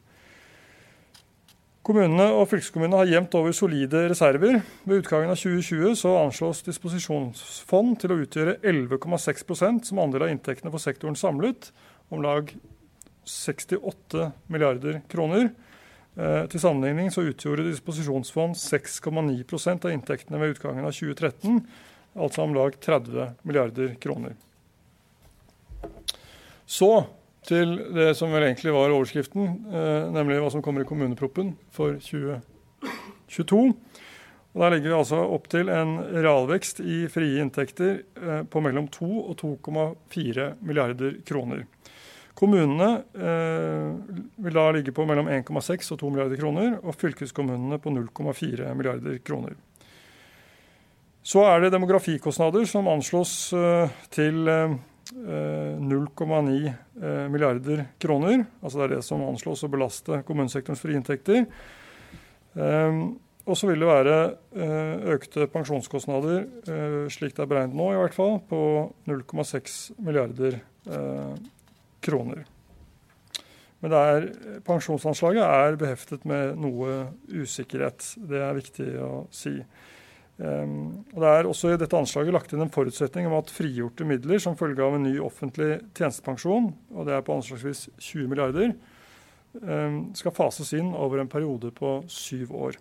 Kommunene 1.86 2.24
og 2.34 2.48
fylkeskommunene 2.50 2.98
har 2.98 3.08
jevnt 3.08 3.34
over 3.38 3.52
solide 3.54 4.00
reserver. 4.10 4.56
Ved 4.84 5.04
utgangen 5.04 5.30
av 5.30 5.38
2020 5.38 5.94
så 6.00 6.16
anslås 6.18 6.64
disposisjonsfond 6.66 8.00
til 8.02 8.12
å 8.12 8.16
utgjøre 8.24 8.56
11,6% 8.66 9.86
som 9.86 10.00
andel 10.02 10.26
av 10.26 10.32
inntektene 10.32 10.72
for 10.74 10.82
sektoren 10.82 11.16
samlet, 11.16 11.70
om 12.08 12.22
lag 12.22 12.52
68 13.26 14.30
milliarder 14.46 15.00
kroner. 15.10 15.50
Eh, 16.16 16.46
til 16.48 16.62
sammenligning 16.62 17.10
så 17.12 17.26
utgjorde 17.28 17.66
disposisjonsfond 17.66 18.56
6,9% 18.56 19.84
av 19.84 19.92
inntektene 19.92 20.40
ved 20.40 20.54
utgangen 20.54 20.86
av 20.86 20.94
2013, 20.96 21.60
altså 22.16 22.46
om 22.46 22.56
lag 22.56 22.78
30 22.80 23.34
milliarder 23.44 23.94
kroner. 24.00 24.36
Så 26.66 26.90
til 27.46 27.76
det 27.94 28.14
som 28.18 28.32
vel 28.34 28.48
egentlig 28.48 28.72
var 28.74 28.94
overskriften, 28.94 29.44
eh, 29.70 30.08
nemlig 30.14 30.40
hva 30.42 30.50
som 30.50 30.64
kommer 30.64 30.82
i 30.82 30.88
kommuneproppen 30.88 31.54
for 31.70 32.00
2022. 32.00 33.76
Og 34.56 34.62
Der 34.62 34.70
ligger 34.70 34.88
vi 34.88 34.96
altså 34.96 35.18
opp 35.20 35.50
til 35.52 35.68
en 35.68 35.98
realvekst 36.00 36.80
i 36.80 37.04
frie 37.12 37.42
inntekter 37.44 38.00
eh, 38.16 38.42
på 38.48 38.62
mellom 38.64 38.88
2 38.88 39.08
og 39.28 39.36
2,4 39.36 40.54
milliarder 40.64 41.20
kroner. 41.28 41.66
Kommunene 42.36 42.88
eh, 43.16 44.16
vil 44.44 44.58
da 44.58 44.66
ligge 44.76 44.92
på 44.92 45.06
mellom 45.08 45.30
1,6 45.32 45.94
og 45.94 46.02
2 46.02 46.10
milliarder 46.12 46.40
kroner, 46.40 46.74
og 46.82 46.98
fylkeskommunene 47.00 47.78
på 47.80 47.92
0,4 47.94 48.74
milliarder 48.76 49.16
kroner. 49.24 49.56
Så 51.26 51.42
er 51.48 51.64
det 51.64 51.72
demografikostnader 51.74 52.68
som 52.68 52.86
anslås 52.92 53.32
eh, 53.56 53.96
til 54.14 54.44
eh, 54.52 54.76
0,9 55.14 56.68
eh, 56.68 57.28
milliarder 57.32 57.84
kroner. 57.98 58.44
Altså 58.60 58.78
det 58.78 58.84
er 58.84 58.94
det 58.96 59.04
som 59.06 59.24
anslås 59.26 59.64
å 59.64 59.70
belaste 59.72 60.20
kommunesektorens 60.26 60.82
frie 60.82 60.98
inntekter. 60.98 61.46
Ehm, 62.56 63.16
og 63.46 63.58
så 63.58 63.68
vil 63.70 63.82
det 63.82 63.88
være 63.88 64.16
eh, 64.58 65.12
økte 65.14 65.46
pensjonskostnader, 65.52 66.46
eh, 66.66 67.02
slik 67.14 67.36
det 67.36 67.44
er 67.44 67.50
beregnet 67.50 67.78
nå 67.78 67.92
i 67.94 68.00
hvert 68.00 68.16
fall, 68.16 68.40
på 68.50 68.60
0,6 69.06 69.78
milliarder 70.02 70.60
kroner. 72.06 72.46
Men 73.84 73.92
er, 73.92 74.30
pensjonsanslaget 74.66 75.44
er 75.44 75.76
beheftet 75.78 76.24
med 76.28 76.56
noe 76.58 77.10
usikkerhet. 77.28 78.14
Det 78.16 78.40
er 78.40 78.56
viktig 78.56 78.88
å 79.04 79.10
si. 79.34 79.58
Um, 80.36 81.04
og 81.14 81.20
Det 81.22 81.28
er 81.32 81.48
også 81.48 81.70
i 81.72 81.78
dette 81.80 81.96
anslaget 81.96 82.34
lagt 82.34 82.52
inn 82.52 82.64
en 82.64 82.72
forutsetning 82.72 83.28
om 83.28 83.38
at 83.38 83.52
frigjorte 83.52 84.04
midler 84.08 84.40
som 84.42 84.56
følge 84.58 84.84
av 84.84 84.96
en 84.96 85.06
ny 85.06 85.14
offentlig 85.22 85.78
tjenestepensjon, 85.96 86.72
og 86.92 87.08
det 87.08 87.16
er 87.16 87.24
på 87.24 87.36
anslagsvis 87.36 87.86
20 87.94 88.32
milliarder, 88.32 88.74
um, 89.62 90.02
skal 90.16 90.36
fases 90.36 90.74
inn 90.76 90.92
over 90.96 91.22
en 91.22 91.32
periode 91.32 91.72
på 91.76 91.98
syv 92.12 92.52
år. 92.56 92.80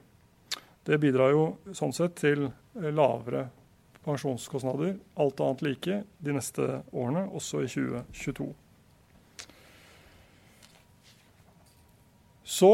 Det 0.86 1.00
bidrar 1.02 1.32
jo 1.34 1.46
sånn 1.74 1.96
sett 1.96 2.20
til 2.20 2.50
lavere 2.76 3.48
pensjonskostnader, 4.06 5.00
alt 5.18 5.40
annet 5.42 5.64
like, 5.66 6.04
de 6.22 6.36
neste 6.36 6.68
årene, 6.94 7.26
også 7.34 7.64
i 7.64 7.72
2022. 7.72 8.52
Så 12.46 12.72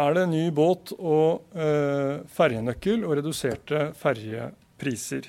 er 0.00 0.14
det 0.14 0.28
ny 0.30 0.46
båt- 0.54 0.94
og 0.96 1.58
eh, 1.58 2.22
ferjenøkkel 2.30 3.02
og 3.04 3.18
reduserte 3.18 3.90
ferjepriser. 3.98 5.28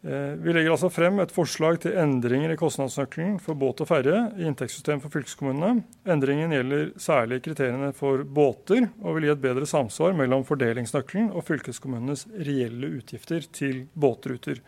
Eh, 0.00 0.34
vi 0.40 0.52
legger 0.52 0.74
altså 0.74 0.88
frem 0.92 1.20
et 1.20 1.32
forslag 1.32 1.78
til 1.84 1.96
endringer 2.00 2.54
i 2.54 2.58
kostnadsnøkkelen 2.60 3.38
for 3.44 3.56
båt 3.60 3.82
og 3.84 3.88
ferje 3.90 4.16
i 4.40 4.46
inntektssystemet 4.48 5.04
for 5.04 5.12
fylkeskommunene. 5.12 5.84
Endringen 6.08 6.54
gjelder 6.56 6.86
særlig 7.00 7.42
kriteriene 7.44 7.92
for 7.96 8.24
båter, 8.24 8.90
og 9.04 9.16
vil 9.16 9.28
gi 9.28 9.34
et 9.34 9.42
bedre 9.44 9.68
samsvar 9.68 10.16
mellom 10.16 10.44
fordelingsnøkkelen 10.48 11.30
og 11.30 11.44
fylkeskommunenes 11.48 12.26
reelle 12.32 12.94
utgifter 12.98 13.44
til 13.52 13.84
båtruter. 13.92 14.64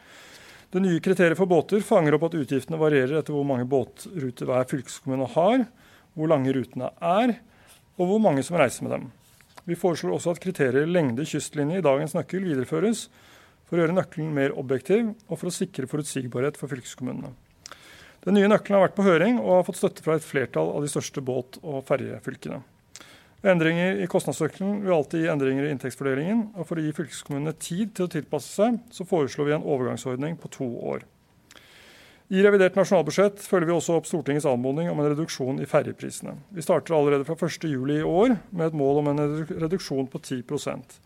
Det 0.73 0.81
nye 0.81 1.01
kriteriet 1.05 1.37
for 1.37 1.49
båter 1.49 1.85
fanger 1.85 2.17
opp 2.17 2.31
at 2.31 2.37
utgiftene 2.39 2.81
varierer 2.81 3.19
etter 3.19 3.35
hvor 3.37 3.45
mange 3.49 3.69
båtruter 3.69 4.49
hver 4.49 4.69
fylkeskommune 4.71 5.33
har, 5.35 5.67
hvor 6.15 6.31
lange 6.31 6.53
rutene 6.55 6.91
er, 6.99 7.37
og 7.99 8.09
hvor 8.09 8.23
mange 8.23 8.45
som 8.47 8.59
reiser 8.61 8.87
med 8.87 8.97
dem. 8.97 9.11
Vi 9.69 9.79
foreslår 9.79 10.17
også 10.17 10.35
at 10.35 10.43
kriteriet 10.43 10.91
lengde 10.91 11.27
kystlinje 11.29 11.79
i 11.79 11.85
dagens 11.85 12.17
nøkkel 12.17 12.45
videreføres 12.49 13.07
for 13.69 13.79
å 13.79 13.85
gjøre 13.85 13.97
nøkkelen 13.97 14.35
mer 14.35 14.57
objektiv 14.59 15.13
og 15.29 15.39
for 15.39 15.49
å 15.49 15.55
sikre 15.55 15.89
forutsigbarhet 15.91 16.59
for 16.61 16.73
fylkeskommunene. 16.73 17.31
Den 18.23 18.37
nye 18.39 18.51
nøkkelen 18.51 18.79
har 18.79 18.85
vært 18.89 18.99
på 18.99 19.07
høring 19.07 19.39
og 19.41 19.57
har 19.57 19.65
fått 19.67 19.81
støtte 19.81 20.05
fra 20.05 20.19
et 20.19 20.27
flertall 20.27 20.69
av 20.77 20.85
de 20.85 20.91
største 20.91 21.23
båt- 21.25 21.59
og 21.63 21.83
ferjefylkene. 21.89 22.61
Endringer 23.43 23.99
i 23.99 24.07
kostnadsnøkkelen 24.07 24.85
vil 24.85 24.95
alltid 24.95 25.25
gi 25.25 25.31
endringer 25.33 25.67
i 25.67 25.73
inntektsfordelingen, 25.75 26.45
og 26.55 26.69
for 26.69 26.79
å 26.79 26.85
gi 26.85 26.93
fylkeskommunene 26.95 27.57
tid 27.59 27.91
til 27.97 28.07
å 28.07 28.13
tilpasse 28.13 28.53
seg, 28.55 28.77
så 28.95 29.07
foreslår 29.09 29.49
vi 29.49 29.57
en 29.57 29.67
overgangsordning 29.67 30.37
på 30.39 30.51
to 30.55 30.69
år. 30.93 31.03
I 32.33 32.41
revidert 32.41 32.79
nasjonalbudsjett 32.79 33.43
følger 33.45 33.69
vi 33.69 33.75
også 33.75 33.99
opp 33.99 34.07
Stortingets 34.09 34.47
anmodning 34.49 34.87
om 34.89 35.01
en 35.03 35.11
reduksjon 35.13 35.59
i 35.61 35.67
ferjeprisene. 35.69 36.39
Vi 36.57 36.65
starter 36.65 36.97
allerede 36.97 37.27
fra 37.29 37.37
1.7 37.37 37.67
i 37.93 37.99
år 38.09 38.39
med 38.49 38.71
et 38.71 38.79
mål 38.79 39.03
om 39.03 39.11
en 39.13 39.25
reduksjon 39.51 40.09
på 40.09 40.21
10% 40.23 40.97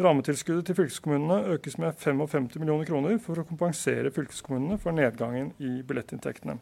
Rammetilskuddet 0.00 0.64
til 0.68 0.76
fylkeskommunene 0.78 1.54
økes 1.56 1.76
med 1.80 1.96
55 2.00 2.46
millioner 2.60 2.88
kroner 2.88 3.18
for 3.20 3.40
å 3.40 3.44
kompensere 3.44 4.12
fylkeskommunene 4.14 4.78
for 4.80 4.96
nedgangen 4.96 5.50
i 5.60 5.80
billettinntektene. 5.84 6.56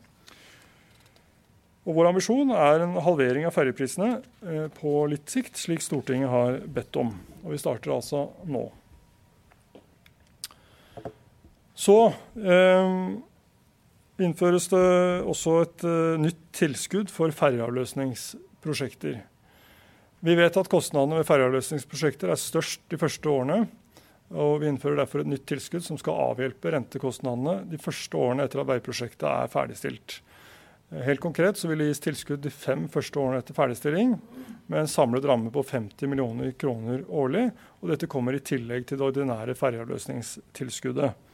Og 1.87 1.95
vår 1.97 2.11
ambisjon 2.11 2.51
er 2.53 2.83
en 2.85 2.97
halvering 3.05 3.47
av 3.49 3.55
ferjeprisene 3.55 4.11
eh, 4.19 4.67
på 4.75 5.07
litt 5.09 5.31
sikt, 5.31 5.57
slik 5.57 5.85
Stortinget 5.85 6.33
har 6.33 6.59
bedt 6.67 6.99
om. 7.01 7.15
Og 7.45 7.55
vi 7.55 7.61
starter 7.63 7.95
altså 7.95 8.27
nå. 8.51 8.67
Så 11.79 11.97
eh, 12.43 12.99
innføres 14.27 14.67
det 14.73 14.85
også 15.31 15.57
et 15.63 15.85
uh, 15.87 16.19
nytt 16.21 16.41
tilskudd 16.57 17.13
for 17.15 17.31
ferjeavløsningsprosjekter. 17.35 19.21
Vi 20.27 20.35
vet 20.35 20.57
at 20.59 20.71
kostnadene 20.71 21.21
ved 21.21 21.29
ferjeavløsningsprosjekter 21.29 22.33
er 22.33 22.41
størst 22.41 22.83
de 22.91 22.99
første 22.99 23.31
årene. 23.31 23.69
og 24.35 24.61
Vi 24.61 24.67
innfører 24.67 24.99
derfor 24.99 25.23
et 25.23 25.31
nytt 25.31 25.47
tilskudd 25.47 25.85
som 25.87 25.99
skal 26.01 26.19
avhjelpe 26.33 26.73
rentekostnadene 26.75 27.61
de 27.71 27.79
første 27.79 28.19
årene 28.19 28.49
etter 28.49 28.65
at 28.65 28.71
veiprosjektet 28.73 29.29
er 29.31 29.53
ferdigstilt. 29.53 30.19
Helt 30.89 31.21
konkret 31.21 31.61
så 31.61 31.69
vil 31.69 31.83
det 31.83 31.91
gis 31.91 32.01
tilskudd 32.01 32.41
de 32.43 32.51
fem 32.51 32.87
første 32.89 33.21
årene 33.21 33.43
etter 33.43 33.55
ferdigstilling, 33.55 34.15
med 34.69 34.81
en 34.83 34.91
samlet 34.91 35.27
ramme 35.29 35.53
på 35.53 35.63
50 35.63 36.09
millioner 36.09 36.55
kroner 36.59 37.05
årlig. 37.09 37.51
og 37.81 37.93
Dette 37.93 38.09
kommer 38.09 38.35
i 38.35 38.41
tillegg 38.41 38.89
til 38.89 38.99
det 38.99 39.07
ordinære 39.07 39.57
ferjeavløsningstilskuddet. 39.57 41.28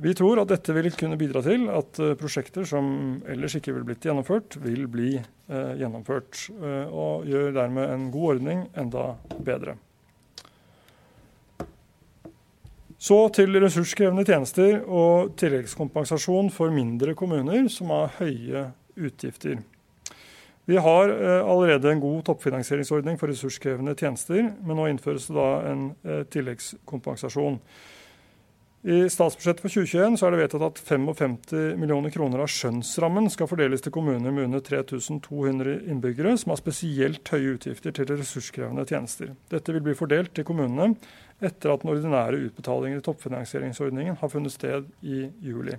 Vi 0.00 0.14
tror 0.16 0.40
at 0.40 0.48
dette 0.48 0.72
vil 0.72 0.88
kunne 0.96 1.18
bidra 1.20 1.42
til 1.44 1.66
at 1.68 1.98
prosjekter 2.20 2.64
som 2.64 3.20
ellers 3.28 3.58
ikke 3.58 3.74
ville 3.74 3.84
blitt 3.84 4.06
gjennomført, 4.06 4.56
vil 4.64 4.86
bli 4.88 5.10
eh, 5.18 5.72
gjennomført. 5.76 6.46
Eh, 6.56 6.88
og 6.88 7.28
gjør 7.28 7.52
dermed 7.58 7.92
en 7.92 8.06
god 8.14 8.36
ordning 8.36 8.62
enda 8.80 9.10
bedre. 9.44 9.76
Så 13.00 13.16
til 13.32 13.56
ressurskrevende 13.60 14.26
tjenester 14.28 14.82
og 14.84 15.34
tilleggskompensasjon 15.40 16.50
for 16.52 16.72
mindre 16.72 17.14
kommuner 17.16 17.68
som 17.72 17.92
har 17.94 18.12
høye 18.18 18.66
utgifter. 18.96 19.62
Vi 20.68 20.76
har 20.76 21.08
eh, 21.08 21.38
allerede 21.44 21.92
en 21.92 22.00
god 22.00 22.26
toppfinansieringsordning 22.28 23.16
for 23.20 23.32
ressurskrevende 23.32 23.96
tjenester, 23.96 24.52
men 24.60 24.76
nå 24.76 24.90
innføres 24.90 25.30
det 25.30 25.36
da 25.38 25.48
en 25.70 25.86
eh, 26.04 26.20
tilleggskompensasjon. 26.28 27.56
I 28.80 29.10
statsbudsjettet 29.12 29.60
for 29.60 29.68
2021 29.68 30.14
så 30.16 30.24
er 30.24 30.32
det 30.32 30.38
vedtatt 30.40 30.62
at 30.64 30.78
55 30.80 31.34
millioner 31.76 32.12
kroner 32.14 32.40
av 32.40 32.48
skjønnsrammen 32.48 33.26
skal 33.28 33.48
fordeles 33.50 33.82
til 33.84 33.92
kommuner 33.92 34.32
med 34.32 34.46
under 34.46 34.62
3200 34.64 35.74
innbyggere 35.92 36.32
som 36.40 36.54
har 36.54 36.60
spesielt 36.62 37.28
høye 37.28 37.58
utgifter 37.58 37.92
til 37.92 38.08
ressurskrevende 38.08 38.86
tjenester. 38.88 39.34
Dette 39.52 39.74
vil 39.76 39.84
bli 39.84 39.92
fordelt 39.98 40.32
til 40.32 40.46
kommunene 40.48 40.94
etter 41.44 41.74
at 41.74 41.84
den 41.84 41.92
ordinære 41.92 42.40
utbetalingen 42.46 43.02
i 43.02 43.04
toppfinansieringsordningen 43.04 44.16
har 44.22 44.32
funnet 44.32 44.56
sted 44.56 44.88
i 45.04 45.26
juli. 45.44 45.76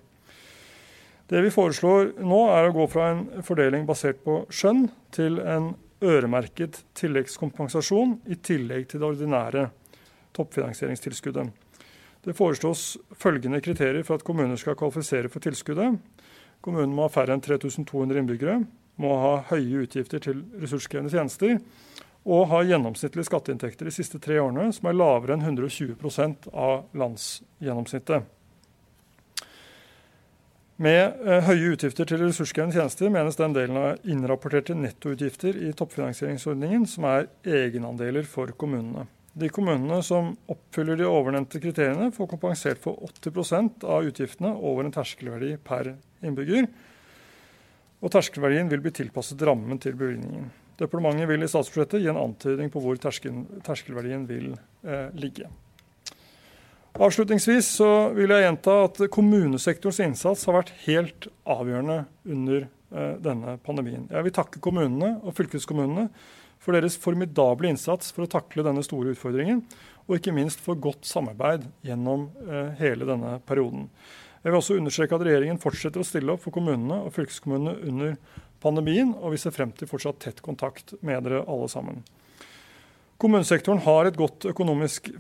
Det 1.26 1.42
vi 1.42 1.56
foreslår 1.58 2.14
nå, 2.22 2.44
er 2.54 2.70
å 2.70 2.76
gå 2.76 2.86
fra 2.92 3.10
en 3.16 3.26
fordeling 3.48 3.90
basert 3.90 4.22
på 4.22 4.44
skjønn 4.54 4.92
til 5.16 5.42
en 5.42 5.72
øremerket 6.06 6.84
tilleggskompensasjon 7.02 8.20
i 8.30 8.38
tillegg 8.38 8.92
til 8.94 9.02
det 9.02 9.10
ordinære 9.10 9.68
toppfinansieringstilskuddet. 10.38 11.50
Det 12.22 12.36
foreslås 12.38 12.98
følgende 13.18 13.62
kriterier 13.62 14.04
for 14.06 14.20
at 14.20 14.26
kommuner 14.26 14.60
skal 14.60 14.78
kvalifisere 14.78 15.30
for 15.30 15.42
tilskuddet. 15.42 15.98
Kommunen 16.62 16.94
må 16.94 17.08
ha 17.08 17.14
færre 17.14 17.34
enn 17.34 17.42
3200 17.42 18.22
innbyggere, 18.22 18.60
må 19.02 19.16
ha 19.18 19.32
høye 19.50 19.88
utgifter 19.88 20.22
til 20.22 20.44
ressurskrevende 20.62 21.10
tjenester 21.14 21.58
og 22.22 22.52
ha 22.52 22.60
gjennomsnittlige 22.62 23.26
skatteinntekter 23.26 23.88
de 23.90 23.94
siste 23.96 24.20
tre 24.22 24.38
årene 24.38 24.68
som 24.76 24.92
er 24.92 24.98
lavere 24.98 25.34
enn 25.34 25.48
120% 25.48 26.52
av 26.54 26.84
landsgjennomsnittet. 26.94 28.28
Med 30.82 31.26
eh, 31.26 31.46
høye 31.46 31.74
utgifter 31.76 32.08
til 32.10 32.22
ressurskrevende 32.24 32.78
tjenester 32.78 33.10
menes 33.14 33.38
den 33.38 33.54
delen 33.54 33.78
av 33.78 34.06
innrapporterte 34.10 34.78
nettoutgifter 34.78 35.58
i 35.62 35.74
toppfinansieringsordningen 35.78 36.88
som 36.90 37.06
er 37.10 37.28
egenandeler 37.46 38.26
for 38.30 38.54
kommunene. 38.58 39.06
De 39.34 39.48
kommunene 39.50 40.02
som 40.04 40.34
oppfyller 40.52 41.00
de 41.00 41.08
ovennevnte 41.08 41.62
kriteriene, 41.64 42.10
får 42.12 42.28
kompensert 42.34 42.82
for 42.84 43.00
80% 43.08 43.86
av 43.88 44.08
utgiftene 44.10 44.52
over 44.60 44.84
en 44.84 44.96
terskelverdi 44.96 45.54
per 45.64 45.94
innbygger. 46.20 46.68
Og 48.02 48.12
terskelverdien 48.12 48.68
vil 48.72 48.84
bli 48.84 48.92
tilpasset 48.98 49.42
rammen 49.48 49.80
til 49.80 49.96
bevilgningen. 49.96 50.50
Departementet 50.82 51.30
vil 51.30 51.46
i 51.46 51.50
statsbudsjettet 51.52 52.02
gi 52.02 52.10
en 52.12 52.20
antydning 52.20 52.72
på 52.74 52.82
hvor 52.84 52.98
terskel, 53.00 53.44
terskelverdien 53.64 54.26
vil 54.28 54.52
eh, 54.84 55.08
ligge. 55.16 55.48
Avslutningsvis 56.92 57.70
vil 58.18 58.34
jeg 58.34 58.44
gjenta 58.44 58.74
at 58.90 59.00
kommunesektorens 59.14 60.02
innsats 60.04 60.44
har 60.50 60.58
vært 60.58 60.74
helt 60.84 61.30
avgjørende 61.48 62.02
under 62.28 62.66
eh, 62.66 63.14
denne 63.24 63.56
pandemien. 63.64 64.10
Jeg 64.12 64.28
vil 64.28 64.36
takke 64.36 64.64
kommunene 64.64 65.14
og 65.22 65.38
fylkeskommunene 65.38 66.10
for 66.62 66.78
deres 66.78 66.98
formidable 67.02 67.70
innsats 67.70 68.14
for 68.14 68.26
å 68.26 68.32
takle 68.32 68.66
denne 68.66 68.84
store 68.86 69.16
utfordringen, 69.16 69.64
og 70.08 70.18
ikke 70.18 70.34
minst 70.36 70.62
for 70.62 70.80
godt 70.82 71.08
samarbeid 71.10 71.66
gjennom 71.86 72.28
eh, 72.46 72.72
hele 72.82 73.08
denne 73.10 73.38
perioden. 73.48 73.88
Jeg 74.42 74.50
vil 74.50 74.58
også 74.58 74.78
understreke 74.78 75.18
at 75.18 75.26
regjeringen 75.26 75.62
fortsetter 75.62 76.02
å 76.02 76.08
stille 76.08 76.34
opp 76.34 76.42
for 76.46 76.54
kommunene 76.54 77.04
og 77.06 77.14
fylkeskommunene 77.14 77.90
under 77.90 78.16
pandemien, 78.62 79.14
og 79.18 79.36
vi 79.36 79.42
ser 79.42 79.54
frem 79.54 79.74
til 79.78 79.90
fortsatt 79.90 80.22
tett 80.22 80.42
kontakt 80.46 80.96
med 81.06 81.22
dere 81.26 81.44
alle 81.50 81.70
sammen. 81.70 82.02
Kommunesektoren 83.22 83.84
har 83.86 84.10
et 84.10 84.18
godt 84.18 84.48
økonomisk 84.50 85.12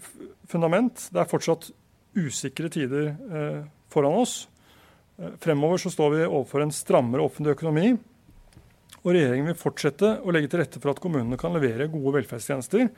fundament. 0.50 1.08
Det 1.14 1.22
er 1.22 1.30
fortsatt 1.30 1.70
usikre 2.18 2.70
tider 2.74 3.12
eh, 3.14 3.60
foran 3.94 4.18
oss. 4.24 4.48
Eh, 5.22 5.36
fremover 5.42 5.82
så 5.82 5.94
står 5.94 6.16
vi 6.16 6.24
overfor 6.26 6.66
en 6.66 6.74
strammere 6.74 7.26
offentlig 7.26 7.54
økonomi, 7.60 7.94
og 9.02 9.16
regjeringen 9.16 9.50
vil 9.50 9.58
fortsette 9.58 10.14
å 10.22 10.34
legge 10.34 10.52
til 10.52 10.62
rette 10.62 10.82
for 10.82 10.94
at 10.94 11.02
kommunene 11.02 11.40
kan 11.40 11.54
levere 11.56 11.90
gode 11.90 12.20
velferdstjenester 12.20 12.90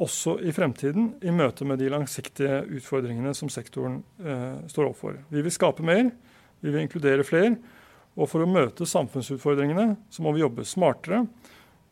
også 0.00 0.38
i 0.46 0.52
fremtiden, 0.54 1.12
i 1.22 1.32
møte 1.34 1.66
med 1.68 1.80
de 1.82 1.90
langsiktige 1.92 2.62
utfordringene 2.78 3.34
som 3.36 3.50
sektoren 3.52 4.00
eh, 4.24 4.62
står 4.70 4.88
overfor. 4.88 5.18
Vi 5.32 5.42
vil 5.44 5.54
skape 5.54 5.84
mer, 5.86 6.10
vi 6.62 6.72
vil 6.72 6.84
inkludere 6.84 7.26
flere. 7.26 7.56
Og 8.12 8.28
for 8.28 8.44
å 8.44 8.50
møte 8.50 8.88
samfunnsutfordringene 8.88 9.94
så 10.12 10.24
må 10.24 10.34
vi 10.36 10.42
jobbe 10.42 10.66
smartere. 10.68 11.22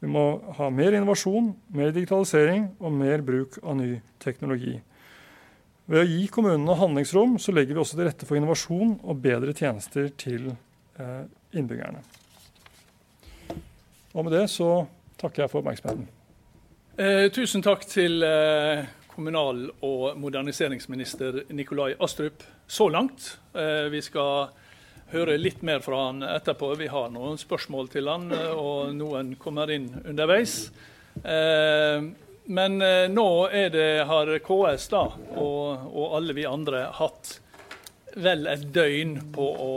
Vi 0.00 0.08
må 0.08 0.24
ha 0.56 0.68
mer 0.72 0.96
innovasjon, 0.96 1.52
mer 1.76 1.92
digitalisering 1.96 2.70
og 2.80 2.94
mer 2.96 3.24
bruk 3.24 3.58
av 3.62 3.78
ny 3.80 3.94
teknologi. 4.20 4.78
Ved 5.90 6.04
å 6.04 6.08
gi 6.08 6.26
kommunene 6.32 6.76
handlingsrom 6.78 7.38
så 7.42 7.52
legger 7.56 7.76
vi 7.76 7.82
også 7.82 7.98
til 7.98 8.08
rette 8.08 8.28
for 8.28 8.38
innovasjon 8.38 8.98
og 9.00 9.22
bedre 9.24 9.56
tjenester 9.56 10.12
til 10.20 10.52
eh, 10.52 11.24
innbyggerne. 11.56 12.04
Og 14.12 14.26
med 14.26 14.34
det 14.34 14.46
så 14.50 14.86
takker 15.20 15.44
jeg 15.44 15.52
for 15.52 15.62
oppmerksomheten. 15.62 16.08
Eh, 17.00 17.26
tusen 17.32 17.62
takk 17.62 17.84
til 17.88 18.22
eh, 18.26 18.86
kommunal- 19.14 19.70
og 19.86 20.18
moderniseringsminister 20.18 21.44
Nikolai 21.54 21.94
Astrup 22.02 22.42
så 22.66 22.88
langt. 22.88 23.36
Eh, 23.54 23.86
vi 23.92 24.02
skal 24.02 24.50
høre 25.10 25.38
litt 25.38 25.62
mer 25.62 25.82
fra 25.84 26.06
han 26.08 26.24
etterpå. 26.26 26.74
Vi 26.78 26.90
har 26.90 27.10
noen 27.14 27.38
spørsmål 27.38 27.90
til 27.92 28.10
han, 28.10 28.30
eh, 28.34 28.50
og 28.50 28.94
noen 28.98 29.36
kommer 29.38 29.70
inn 29.70 29.88
underveis. 30.04 30.72
Eh, 31.22 32.10
men 32.50 32.82
eh, 32.82 33.06
nå 33.10 33.28
det, 33.70 33.88
har 34.10 34.34
KS 34.42 34.88
da, 34.90 35.04
og, 35.38 35.88
og 35.94 36.18
alle 36.18 36.34
vi 36.34 36.46
andre 36.48 36.88
hatt 36.98 37.36
vel 38.18 38.46
et 38.50 38.66
døgn 38.74 39.18
på 39.34 39.46
å 39.54 39.74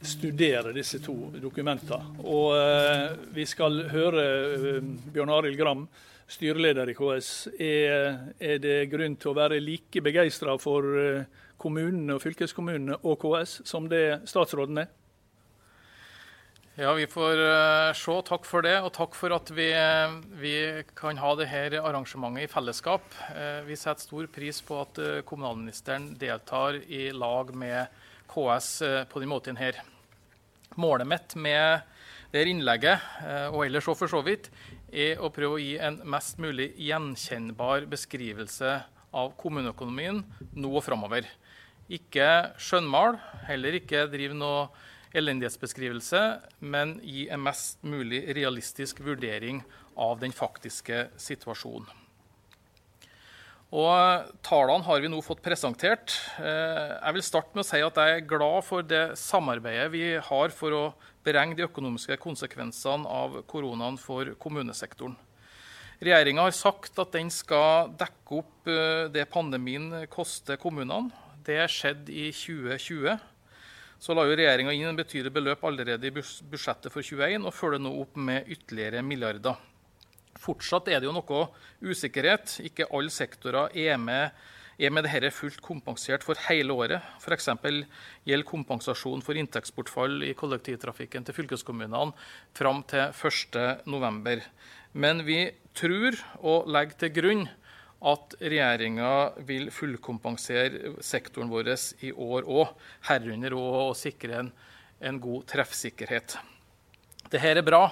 studere 0.00 0.72
disse 0.72 1.00
to 1.02 1.14
dokumentene. 1.42 1.98
Og 2.22 2.54
eh, 2.56 3.16
vi 3.34 3.46
skal 3.48 3.82
høre 3.92 4.26
eh, 4.54 4.84
Bjørn 5.14 5.32
Arild 5.34 5.58
Gram, 5.58 5.88
styreleder 6.28 6.92
i 6.92 6.94
KS. 6.96 7.32
Er, 7.56 8.20
er, 8.38 8.60
det 8.62 8.90
grunn 8.92 9.16
til 9.18 9.32
å 9.32 9.38
være 9.38 9.62
like 9.62 10.02
begeistra 10.04 10.58
for 10.60 10.86
eh, 11.00 11.42
kommunene 11.58 12.14
og 12.14 12.22
fylkeskommunene 12.22 13.00
og 13.02 13.18
KS 13.24 13.62
som 13.66 13.90
det 13.90 14.22
statsråden 14.28 14.84
er? 14.84 14.94
Ja, 16.78 16.92
vi 16.94 17.08
får 17.10 17.40
uh, 17.42 17.88
se. 17.98 18.14
Takk 18.22 18.44
for 18.46 18.62
det, 18.62 18.76
og 18.86 18.92
takk 18.94 19.16
for 19.18 19.34
at 19.34 19.48
vi, 19.50 19.66
vi 20.38 20.52
kan 20.94 21.18
ha 21.18 21.32
dette 21.34 21.80
arrangementet 21.82 22.44
i 22.44 22.50
fellesskap. 22.52 23.08
Uh, 23.32 23.66
vi 23.66 23.74
setter 23.74 24.06
stor 24.06 24.28
pris 24.30 24.60
på 24.62 24.78
at 24.84 25.00
kommunalministeren 25.26 26.12
deltar 26.20 26.78
i 26.86 27.08
lag 27.10 27.50
med 27.50 27.90
KS 28.28 28.70
eh, 28.82 29.04
på 29.08 29.22
den 29.22 29.32
måten 29.32 29.58
her. 29.60 29.80
Målet 30.78 31.08
mitt 31.08 31.34
med 31.36 31.86
det 32.32 32.44
innlegget, 32.48 33.04
eh, 33.24 33.48
og 33.48 33.64
ellers 33.66 33.88
òg 33.88 33.98
for 33.98 34.12
så 34.12 34.20
vidt, 34.24 34.50
er 34.92 35.20
å 35.20 35.32
prøve 35.32 35.58
å 35.58 35.62
gi 35.62 35.76
en 35.82 35.98
mest 36.08 36.40
mulig 36.40 36.70
gjenkjennbar 36.80 37.88
beskrivelse 37.90 38.76
av 39.16 39.32
kommuneøkonomien 39.40 40.22
nå 40.56 40.72
og 40.72 40.84
framover. 40.84 41.28
Ikke 41.88 42.52
skjønnmal, 42.60 43.16
heller 43.48 43.78
ikke 43.80 44.06
drive 44.12 44.36
noe 44.36 44.68
elendighetsbeskrivelse, 45.16 46.20
men 46.60 46.98
gi 47.00 47.28
en 47.32 47.40
mest 47.46 47.80
mulig 47.80 48.26
realistisk 48.36 49.00
vurdering 49.04 49.62
av 49.96 50.20
den 50.20 50.36
faktiske 50.36 51.08
situasjonen. 51.16 51.88
Og 53.68 54.28
Tallene 54.40 54.84
har 54.86 55.02
vi 55.04 55.10
nå 55.12 55.18
fått 55.20 55.42
presentert. 55.44 56.14
Eh, 56.40 56.94
jeg 56.94 57.16
vil 57.18 57.24
starte 57.26 57.52
med 57.52 57.66
å 57.66 57.68
si 57.68 57.82
at 57.84 58.00
jeg 58.00 58.14
er 58.16 58.24
glad 58.24 58.64
for 58.64 58.80
det 58.80 59.18
samarbeidet 59.20 59.90
vi 59.92 60.04
har 60.16 60.54
for 60.56 60.72
å 60.72 60.84
beregne 61.26 61.58
de 61.58 61.66
økonomiske 61.66 62.16
konsekvensene 62.22 63.04
av 63.04 63.42
koronaen 63.50 64.00
for 64.00 64.32
kommunesektoren. 64.40 65.18
Regjeringa 66.00 66.46
har 66.46 66.56
sagt 66.56 66.96
at 67.02 67.12
den 67.12 67.28
skal 67.34 67.92
dekke 68.00 68.40
opp 68.40 68.72
eh, 68.72 69.04
det 69.12 69.28
pandemien 69.28 70.06
koster 70.08 70.56
kommunene. 70.56 71.12
Det 71.44 71.60
skjedde 71.68 72.08
i 72.08 72.30
2020. 72.32 73.20
Så 74.00 74.14
la 74.16 74.24
regjeringa 74.24 74.72
inn 74.72 74.88
en 74.94 74.96
betydelig 74.96 75.34
beløp 75.34 75.64
allerede 75.68 76.08
i 76.08 76.14
budsjettet 76.14 76.88
for 76.88 77.04
2021 77.04 77.44
og 77.44 77.52
følger 77.52 77.84
nå 77.84 77.92
opp 78.00 78.16
med 78.16 78.48
ytterligere 78.48 79.04
milliarder. 79.04 79.60
Fortsatt 80.38 80.88
er 80.88 81.00
det 81.00 81.08
jo 81.08 81.16
noe 81.16 81.48
usikkerhet. 81.82 82.58
Ikke 82.66 82.88
alle 82.94 83.12
sektorer 83.12 83.74
er 83.76 83.98
med, 84.00 84.34
er 84.78 84.92
med 84.94 85.08
dette 85.08 85.32
fullt 85.34 85.60
kompensert 85.64 86.22
for 86.26 86.38
hele 86.46 86.74
året. 86.74 87.02
F.eks. 87.18 87.50
gjelder 88.28 88.46
kompensasjon 88.46 89.24
for 89.26 89.38
inntektsbortfall 89.38 90.22
i 90.28 90.34
kollektivtrafikken 90.38 91.26
til 91.26 91.34
fylkeskommunene 91.40 92.14
fram 92.56 92.84
til 92.86 93.10
1.11. 93.10 94.44
Men 94.94 95.24
vi 95.26 95.40
tror 95.76 96.16
og 96.40 96.70
legger 96.70 97.02
til 97.02 97.16
grunn 97.18 97.48
at 98.06 98.36
regjeringa 98.38 99.12
vil 99.46 99.72
fullkompensere 99.74 100.94
sektoren 101.02 101.50
vår 101.50 101.72
i 102.06 102.12
år 102.12 102.46
òg, 102.46 102.76
herunder 103.08 103.56
å 103.58 103.90
sikre 103.98 104.44
en, 104.44 104.52
en, 105.02 105.18
god 105.18 105.48
treffsikkerhet. 105.50 106.38
Dette 107.28 107.50
er 107.50 107.62
bra. 107.66 107.88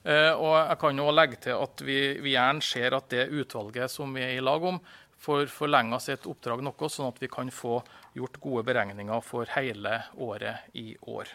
Eh, 0.00 0.32
og 0.32 0.54
jeg 0.56 0.78
kan 0.80 1.02
jo 1.02 1.12
legge 1.12 1.40
til 1.44 1.60
at 1.60 1.84
vi, 1.84 1.98
vi, 2.24 2.32
gjerne 2.32 2.64
ser 2.64 2.96
at 2.96 3.10
det 3.12 3.28
utvalget 3.36 3.92
som 3.92 4.14
vi 4.16 4.24
er 4.24 4.38
i 4.38 4.44
lag 4.44 4.64
om, 4.64 4.80
får 5.20 5.50
forlenga 5.52 5.98
sitt 6.00 6.24
oppdrag 6.30 6.62
noe, 6.64 6.88
sånn 6.88 7.10
at 7.10 7.20
vi 7.20 7.28
kan 7.28 7.50
få 7.52 7.82
gjort 8.16 8.40
gode 8.40 8.64
beregninger 8.70 9.20
for 9.24 9.50
hele 9.52 9.98
året 10.16 10.72
i 10.80 10.94
år. 11.04 11.28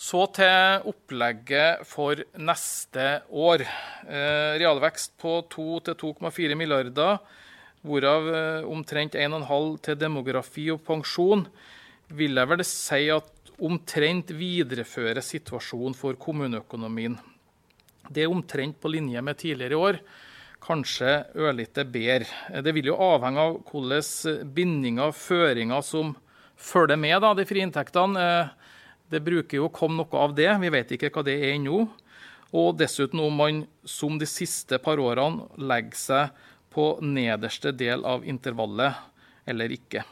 Så 0.00 0.24
til 0.34 0.88
opplegget 0.90 1.84
for 1.86 2.18
neste 2.40 3.04
år. 3.30 3.62
Eh, 4.08 4.56
realvekst 4.58 5.14
på 5.20 5.36
2-2,4 5.52 6.56
milliarder, 6.58 7.20
hvorav 7.84 8.32
eh, 8.32 8.66
omtrent 8.66 9.14
1,5 9.20 9.78
til 9.84 10.00
demografi 10.00 10.66
og 10.72 10.82
pensjon, 10.88 11.44
vil 12.08 12.40
jeg 12.40 12.50
vel 12.50 12.64
si 12.66 13.04
at 13.12 13.30
omtrent 13.54 14.32
viderefører 14.34 15.22
situasjonen 15.22 15.94
for 15.94 16.18
kommuneøkonomien. 16.18 17.20
Det 18.08 18.24
er 18.24 18.32
omtrent 18.32 18.76
på 18.80 18.90
linje 18.92 19.20
med 19.24 19.38
tidligere 19.40 19.78
år, 19.80 19.98
kanskje 20.64 21.24
ørlite 21.36 21.84
bedre. 21.88 22.28
Det 22.64 22.72
vil 22.76 22.90
jo 22.90 23.00
avhenge 23.00 23.40
av 23.40 23.58
hvordan 23.68 24.44
bindinger 24.56 25.10
og 25.10 25.16
føringer 25.16 25.84
som 25.84 26.14
følger 26.56 27.00
med 27.00 27.20
da, 27.24 27.32
de 27.36 27.46
frie 27.48 27.64
inntektene. 27.64 28.28
Det 29.10 29.20
bruker 29.24 29.60
jo 29.60 29.68
å 29.68 29.74
komme 29.74 30.00
noe 30.00 30.20
av 30.20 30.34
det, 30.36 30.50
vi 30.62 30.72
vet 30.72 30.96
ikke 30.96 31.12
hva 31.14 31.24
det 31.26 31.36
er 31.40 31.54
ennå. 31.56 31.84
Og 32.54 32.76
dessuten 32.78 33.20
om 33.24 33.34
man 33.34 33.64
som 33.88 34.18
de 34.20 34.28
siste 34.30 34.78
par 34.82 35.00
årene 35.02 35.48
legger 35.58 35.98
seg 35.98 36.44
på 36.74 36.90
nederste 37.02 37.72
del 37.74 38.04
av 38.06 38.24
intervallet 38.26 39.00
eller 39.50 39.74
ikke. 39.74 40.04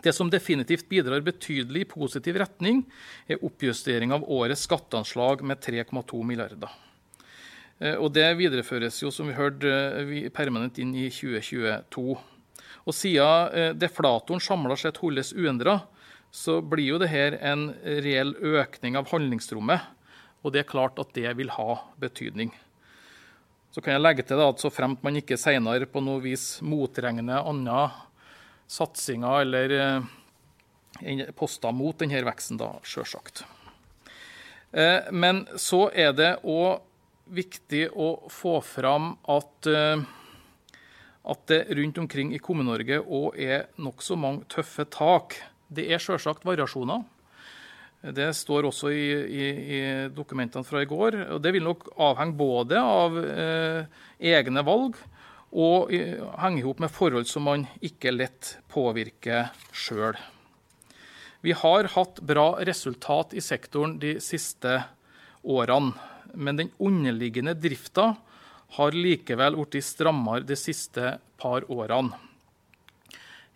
Det 0.00 0.12
som 0.16 0.30
definitivt 0.32 0.88
bidrar 0.88 1.20
betydelig 1.20 1.84
i 1.84 1.88
positiv 1.88 2.38
retning, 2.40 2.84
er 3.28 3.42
oppjustering 3.44 4.14
av 4.16 4.24
årets 4.24 4.64
skatteanslag 4.64 5.44
med 5.44 5.60
3,2 5.60 6.22
milliarder. 6.24 6.72
Eh, 7.80 7.96
og 7.96 8.12
Det 8.12 8.28
videreføres 8.36 9.02
jo, 9.02 9.10
som 9.10 9.28
vi 9.28 9.36
hørte, 9.36 9.68
eh, 9.68 10.28
permanent 10.30 10.78
inn 10.78 10.94
i 10.94 11.08
2022. 11.10 12.18
Og 12.86 12.94
Siden 12.94 13.52
eh, 13.52 13.72
deflatoren 13.72 14.40
samla 14.40 14.76
sett 14.76 14.96
holdes 14.96 15.32
uendra, 15.32 15.82
så 16.32 16.60
blir 16.62 16.94
jo 16.94 16.98
dette 16.98 17.40
en 17.42 17.74
reell 17.84 18.34
økning 18.36 18.96
av 18.96 19.08
handlingsrommet. 19.10 19.80
Og 20.44 20.52
det 20.52 20.60
er 20.60 20.72
klart 20.72 20.98
at 20.98 21.12
det 21.12 21.36
vil 21.36 21.50
ha 21.50 21.82
betydning. 21.98 22.52
Så 23.70 23.82
kan 23.82 23.94
jeg 23.94 24.02
legge 24.02 24.22
til 24.26 24.40
at 24.40 24.58
så 24.58 24.70
fremt 24.70 25.02
man 25.02 25.18
ikke 25.18 25.36
senere 25.38 25.86
på 25.86 26.00
noe 26.02 26.22
vis 26.22 26.60
motregner 26.62 27.44
andre 27.46 27.90
satsinger 28.70 29.42
eller 29.44 29.74
eh, 29.78 31.26
poster 31.36 31.74
mot 31.74 31.98
denne 31.98 32.22
veksten, 32.26 32.60
da, 32.60 32.76
sjølsagt. 32.86 33.44
Eh, 34.72 35.10
men 35.10 35.44
så 35.58 35.88
er 35.90 36.14
det 36.14 36.32
òg 36.46 36.86
viktig 37.30 37.88
å 37.94 38.12
få 38.30 38.58
fram 38.66 39.14
at, 39.30 39.70
eh, 39.70 40.02
at 41.30 41.46
det 41.50 41.62
rundt 41.78 41.98
omkring 42.02 42.34
i 42.34 42.42
Kommune-Norge 42.42 43.00
òg 43.02 43.38
er 43.38 43.66
nokså 43.82 44.18
mange 44.18 44.46
tøffe 44.50 44.86
tak. 44.90 45.38
Det 45.70 45.86
er 45.90 46.02
sjølsagt 46.02 46.46
variasjoner. 46.46 47.02
Det 48.00 48.30
står 48.32 48.64
også 48.64 48.88
i, 48.96 49.06
i, 49.12 49.46
i, 49.76 49.80
dokumentene 50.16 50.64
fra 50.64 50.80
i 50.80 50.88
går. 50.88 51.18
og 51.34 51.42
Det 51.44 51.52
vil 51.52 51.66
nok 51.66 51.90
avhenge 52.00 52.38
både 52.38 52.80
av 52.80 53.18
eh, 53.20 53.82
egne 54.32 54.64
valg 54.64 54.96
og 55.50 55.90
henger 55.90 56.60
ihop 56.62 56.82
med 56.82 56.92
forhold 56.94 57.26
som 57.26 57.48
man 57.48 57.66
ikke 57.82 58.12
lett 58.14 58.56
påvirker 58.70 59.50
sjøl. 59.74 60.18
Vi 61.40 61.54
har 61.56 61.88
hatt 61.94 62.20
bra 62.20 62.52
resultat 62.68 63.34
i 63.34 63.42
sektoren 63.42 63.96
de 63.98 64.18
siste 64.22 64.82
årene, 65.42 65.94
men 66.34 66.58
den 66.60 66.70
underliggende 66.78 67.56
drifta 67.58 68.12
har 68.76 68.94
likevel 68.94 69.56
blitt 69.58 69.86
strammere 69.86 70.46
de 70.46 70.58
siste 70.58 71.16
par 71.40 71.64
årene. 71.72 72.12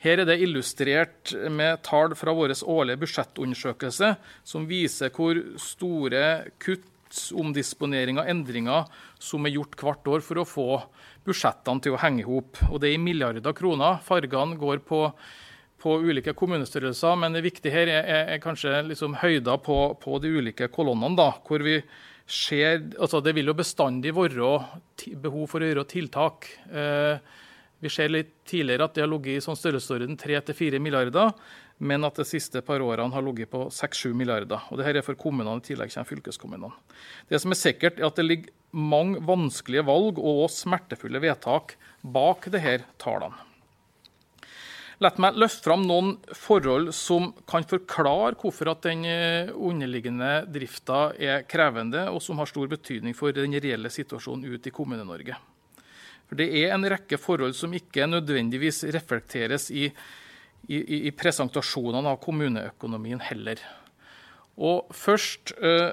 Her 0.04 0.20
er 0.20 0.28
det 0.28 0.40
illustrert 0.44 1.33
med 1.48 1.80
tall 1.87 2.12
fra 2.18 2.33
vår 2.37 2.52
årlige 2.68 3.00
budsjettundersøkelse, 3.04 4.11
som 4.44 4.66
viser 4.68 5.12
hvor 5.14 5.38
store 5.61 6.24
kutt, 6.61 6.85
omdisponeringer 7.35 8.24
og 8.24 8.31
endringer 8.31 8.88
som 9.22 9.46
er 9.46 9.55
gjort 9.57 9.81
hvert 9.81 10.11
år 10.16 10.24
for 10.24 10.40
å 10.40 10.46
få 10.48 10.68
budsjettene 11.24 11.85
til 11.85 11.94
å 11.94 12.00
henge 12.03 12.24
i 12.24 12.29
hop. 12.29 12.61
Og 12.70 12.81
det 12.83 12.90
er 12.90 12.98
i 12.98 13.03
milliarder 13.03 13.57
kroner. 13.57 14.00
Fargene 14.05 14.59
går 14.61 14.83
på, 14.87 15.03
på 15.81 15.98
ulike 16.05 16.35
kommunestørrelser, 16.37 17.16
men 17.20 17.37
det 17.37 17.44
viktige 17.46 17.74
her 17.74 17.92
er, 17.92 18.03
er, 18.03 18.27
er 18.35 18.42
kanskje 18.42 18.83
liksom 18.90 19.16
høyder 19.22 19.62
på, 19.64 19.79
på, 20.03 20.18
de 20.22 20.35
ulike 20.38 20.68
kolonnene. 20.74 21.16
da, 21.18 21.31
hvor 21.46 21.64
vi 21.64 21.79
ser, 22.27 22.81
altså 22.98 23.20
Det 23.20 23.35
vil 23.37 23.50
jo 23.50 23.57
bestandig 23.57 24.14
være 24.16 24.53
behov 25.20 25.48
for 25.50 25.61
å 25.61 25.66
gjøre 25.68 25.88
tiltak. 25.90 26.48
Eh, 26.72 27.18
vi 27.85 27.90
ser 27.92 28.09
litt 28.09 28.31
tidligere 28.48 28.87
at 28.87 28.94
det 28.96 29.03
har 29.05 29.11
ligget 29.12 29.37
i 29.37 29.44
sånn 29.44 29.59
størrelsesorden 29.61 30.16
3-4 30.16 30.81
milliarder, 30.81 31.35
men 31.78 32.06
at 32.06 32.18
de 32.20 32.26
siste 32.26 32.60
par 32.64 32.82
årene 32.84 33.12
har 33.14 33.24
ligget 33.26 33.50
på 33.50 33.64
6-7 33.72 34.12
milliarder. 34.14 34.68
Og 34.70 34.78
Dette 34.78 35.00
er 35.00 35.06
for 35.06 35.18
kommunene, 35.18 35.58
i 35.58 35.66
tillegg 35.66 35.90
kommer 35.94 36.10
fylkeskommunene. 36.10 36.70
Det 37.30 37.40
som 37.42 37.54
er 37.54 37.60
sikkert, 37.60 37.98
er 37.98 38.08
at 38.08 38.20
det 38.20 38.26
ligger 38.28 38.54
mange 38.74 39.22
vanskelige 39.22 39.87
valg 39.87 40.18
og 40.18 40.46
smertefulle 40.52 41.22
vedtak 41.22 41.76
bak 42.02 42.46
disse 42.54 42.78
tallene. 43.02 43.50
La 45.02 45.10
meg 45.18 45.34
løfte 45.37 45.66
fram 45.66 45.82
noen 45.88 46.12
forhold 46.38 46.92
som 46.94 47.32
kan 47.50 47.66
forklare 47.66 48.37
hvorfor 48.38 48.70
at 48.70 48.84
den 48.87 49.02
eh, 49.08 49.50
underliggende 49.50 50.44
drifta 50.54 51.08
er 51.18 51.42
krevende, 51.50 52.06
og 52.14 52.22
som 52.22 52.38
har 52.38 52.48
stor 52.48 52.70
betydning 52.70 53.16
for 53.18 53.34
den 53.34 53.56
reelle 53.58 53.90
situasjonen 53.90 54.46
ute 54.54 54.70
i 54.70 54.74
Kommune-Norge. 54.74 55.37
For 56.30 56.38
Det 56.38 56.46
er 56.62 56.72
en 56.72 56.87
rekke 56.88 57.18
forhold 57.20 57.56
som 57.58 57.74
ikke 57.74 58.06
nødvendigvis 58.06 58.84
reflekteres 58.94 59.68
i, 59.74 59.88
i, 60.68 61.09
i 61.09 61.12
presentasjonene 61.16 62.14
av 62.14 62.20
kommuneøkonomien 62.24 63.22
heller. 63.24 63.61
Og 64.55 64.90
Først 64.94 65.55
eh, 65.59 65.90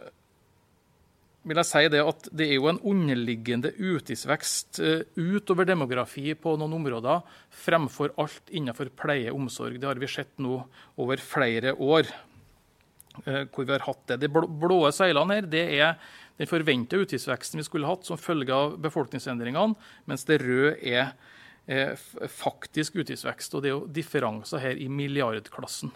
vil 1.48 1.58
jeg 1.58 1.70
si 1.72 1.84
det 1.90 2.02
at 2.06 2.28
det 2.38 2.48
er 2.48 2.60
jo 2.60 2.70
en 2.70 2.82
underliggende 2.92 3.72
utgiftsvekst 3.74 4.82
eh, 4.86 5.06
utover 5.18 5.66
demografi 5.66 6.36
på 6.38 6.54
noen 6.60 6.78
områder, 6.78 7.24
fremfor 7.64 8.14
alt 8.22 8.52
innenfor 8.54 8.92
pleie 8.98 9.32
og 9.32 9.44
omsorg. 9.44 9.80
Det 9.82 9.90
har 9.90 10.02
vi 10.02 10.12
sett 10.12 10.36
nå 10.42 10.60
over 11.02 11.24
flere 11.26 11.74
år. 11.78 12.12
Eh, 13.26 13.44
hvor 13.52 13.66
vi 13.66 13.74
har 13.74 13.84
hatt 13.84 14.06
det. 14.08 14.22
De 14.22 14.30
blå 14.32 14.84
seilene 14.96 15.42
her 15.42 15.48
det 15.52 15.66
er 15.82 15.98
den 16.40 16.48
forventa 16.50 16.96
utgiftsveksten 17.02 17.60
vi 17.60 17.66
skulle 17.68 17.90
hatt 17.90 18.08
som 18.08 18.20
følge 18.20 18.56
av 18.56 18.78
befolkningsendringene, 18.82 19.76
mens 20.08 20.24
det 20.30 20.40
røde 20.42 20.78
er 20.80 21.12
faktisk 21.68 22.98
utgiftsvekst. 23.02 23.54
Og 23.56 23.64
det 23.64 23.70
er 23.70 23.76
jo 23.76 23.90
differanser 23.94 24.60
her 24.64 24.76
i 24.82 24.88
milliardklassen. 24.92 25.92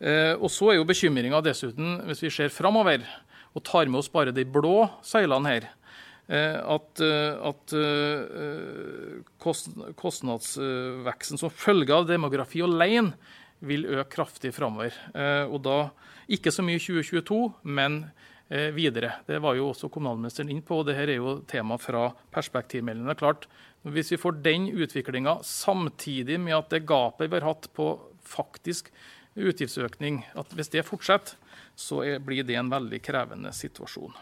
Eh, 0.00 0.34
og 0.36 0.50
så 0.52 0.70
er 0.70 0.76
jo 0.78 0.88
bekymringa 0.88 1.40
dessuten, 1.44 2.00
hvis 2.08 2.22
vi 2.26 2.30
ser 2.32 2.52
framover 2.52 3.00
og 3.56 3.64
tar 3.64 3.88
med 3.88 4.00
oss 4.02 4.12
bare 4.12 4.34
de 4.36 4.44
blå 4.44 4.90
seilene 5.06 5.52
her, 5.54 5.64
eh, 6.28 6.58
at, 6.60 7.00
eh, 7.00 7.34
at 7.48 7.72
eh, 7.80 8.20
kostnadsveksten 9.40 11.40
som 11.40 11.50
følge 11.52 11.96
av 11.96 12.08
demografi 12.10 12.60
alene 12.66 13.16
vil 13.64 13.88
øke 13.88 14.12
kraftig 14.18 14.52
framover. 14.52 14.92
Eh, 15.16 15.44
og 15.48 15.62
da 15.64 15.78
ikke 16.28 16.52
så 16.52 16.62
mye 16.66 16.76
i 16.76 16.82
2022, 16.82 17.40
men 17.64 18.04
Eh, 18.04 18.12
videre. 18.48 19.08
Det 19.26 19.40
var 19.42 19.56
jo 19.58 19.72
også 19.72 19.88
kommunalministeren 19.90 20.52
inn 20.54 20.60
på, 20.62 20.76
og 20.78 20.86
dette 20.86 21.02
er 21.02 21.16
jo 21.16 21.32
tema 21.50 21.74
fra 21.82 22.12
perspektivmeldingen. 22.30 23.08
Det 23.10 23.16
er 23.16 23.24
klart, 23.24 23.48
Hvis 23.82 24.12
vi 24.12 24.18
får 24.18 24.38
den 24.42 24.68
utviklinga 24.70 25.40
samtidig 25.42 26.40
med 26.40 26.54
at 26.56 26.70
det 26.70 26.86
gapet 26.86 27.30
vi 27.30 27.38
har 27.38 27.46
hatt 27.46 27.68
på 27.74 27.88
faktisk 28.22 28.90
utgiftsøkning, 29.36 30.24
at 30.34 30.52
hvis 30.56 30.72
det 30.72 30.86
fortsetter, 30.86 31.36
så 31.76 32.00
er, 32.02 32.22
blir 32.24 32.44
det 32.46 32.56
en 32.56 32.72
veldig 32.72 33.00
krevende 33.04 33.52
situasjon. 33.52 34.14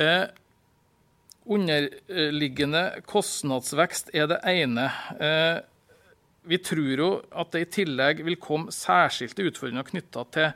Eh, 0.00 0.24
underliggende 1.44 2.84
kostnadsvekst 3.08 4.14
er 4.16 4.30
det 4.30 4.40
ene. 4.48 4.86
Eh, 5.20 5.60
vi 6.48 6.58
tror 6.64 7.04
jo 7.04 7.10
at 7.30 7.52
det 7.52 7.64
i 7.66 7.70
tillegg 7.80 8.22
vil 8.24 8.40
komme 8.40 8.72
særskilte 8.72 9.44
utfordringer 9.50 9.88
knytta 9.90 10.24
til 10.32 10.52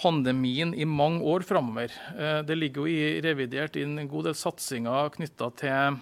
pandemien 0.00 0.72
i 0.74 0.86
mange 0.88 1.24
år 1.26 1.44
framover. 1.46 1.92
Eh, 2.16 2.40
det 2.46 2.56
ligger 2.56 2.86
jo 2.86 2.92
i 2.92 3.20
revidert 3.24 3.76
inn 3.80 3.98
en 3.98 4.08
god 4.08 4.30
del 4.30 4.38
satsinger 4.38 5.12
knytta 5.16 5.50
til 5.60 5.98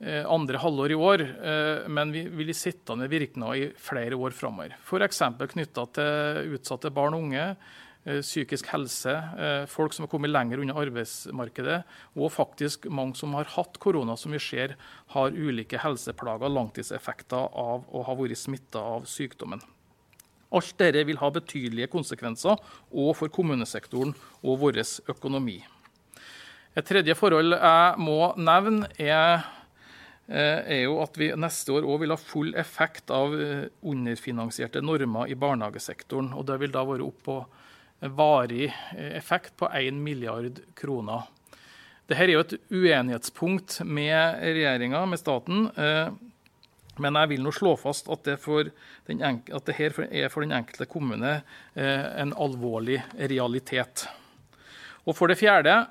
eh, 0.00 0.24
andre 0.24 0.60
halvår 0.62 0.94
i 0.94 0.98
år, 0.98 1.24
eh, 1.52 1.90
men 1.92 2.14
vi 2.14 2.24
vil 2.40 2.54
sitte 2.56 2.96
med 2.98 3.12
virkninger 3.12 3.60
i 3.60 3.70
flere 3.76 4.16
år 4.16 4.34
framover. 4.36 4.76
F.eks. 4.80 5.22
knytta 5.54 5.86
til 5.98 6.58
utsatte 6.58 6.92
barn 6.94 7.18
og 7.18 7.28
unge, 7.28 7.54
psykisk 8.02 8.66
helse, 8.72 9.12
folk 9.70 9.92
som 9.94 10.02
har 10.02 10.08
kommet 10.10 10.32
lenger 10.32 10.58
unna 10.58 10.74
arbeidsmarkedet, 10.74 11.76
og 12.18 12.32
faktisk 12.34 12.88
mange 12.90 13.14
som 13.14 13.36
har 13.38 13.46
hatt 13.52 13.78
korona, 13.78 14.16
som 14.18 14.34
vi 14.34 14.40
ser 14.42 14.74
har 15.14 15.30
ulike 15.30 15.78
helseplager, 15.78 16.50
langtidseffekter 16.50 17.54
av 17.62 17.86
å 17.86 18.02
ha 18.08 18.16
vært 18.18 18.42
smitta 18.42 18.82
av 18.96 19.06
sykdommen. 19.06 19.62
Alt 20.52 20.76
dette 20.80 21.06
vil 21.08 21.20
ha 21.20 21.30
betydelige 21.32 21.90
konsekvenser 21.92 22.58
òg 22.92 23.14
for 23.16 23.32
kommunesektoren 23.32 24.12
og 24.42 24.60
vår 24.60 24.82
økonomi. 25.08 25.58
Et 26.76 26.86
tredje 26.88 27.16
forhold 27.16 27.56
jeg 27.56 27.98
må 28.00 28.32
nevne, 28.40 28.88
er 28.96 29.42
Eh, 30.32 30.60
er 30.78 30.84
jo 30.86 31.00
at 31.02 31.18
vi 31.18 31.32
neste 31.36 31.74
år 31.74 31.84
òg 31.84 32.04
vil 32.04 32.14
ha 32.14 32.16
full 32.16 32.54
effekt 32.56 33.10
av 33.12 33.34
eh, 33.34 33.66
underfinansierte 33.82 34.80
normer 34.80 35.28
i 35.28 35.36
barnehagesektoren. 35.36 36.30
og 36.32 36.46
Det 36.46 36.60
vil 36.62 36.72
da 36.72 36.84
være 36.86 37.04
opp 37.04 37.18
på 37.26 37.36
varig 38.16 38.68
eh, 38.70 39.10
effekt 39.18 39.56
på 39.58 39.68
1 39.68 39.98
milliard 40.00 40.62
kroner. 40.78 41.26
Dette 42.06 42.24
er 42.24 42.32
jo 42.32 42.44
et 42.46 42.54
uenighetspunkt 42.70 43.80
med 43.84 44.40
regjeringa, 44.42 45.04
med 45.06 45.20
staten. 45.20 45.68
Men 47.00 47.16
jeg 47.16 47.30
vil 47.30 47.44
nå 47.44 47.52
slå 47.56 47.72
fast 47.80 48.08
at 48.12 48.26
det, 48.26 48.34
at 48.42 49.66
det 49.68 49.78
her 49.78 49.92
er 50.10 50.28
for 50.32 50.44
den 50.44 50.52
enkelte 50.52 50.86
kommune 50.90 51.32
en 51.74 52.34
alvorlig 52.36 52.98
realitet. 53.16 54.06
Og 55.08 55.16
for 55.16 55.32
det 55.32 55.40
fjerde 55.40 55.86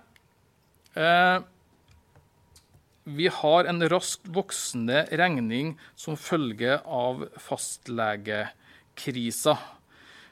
vi 3.03 3.27
har 3.33 3.65
en 3.65 3.89
raskt 3.89 4.27
voksende 4.29 5.07
regning 5.17 5.79
som 5.97 6.13
følge 6.19 6.81
av 6.85 7.23
fastlegekrisa. 7.41 9.57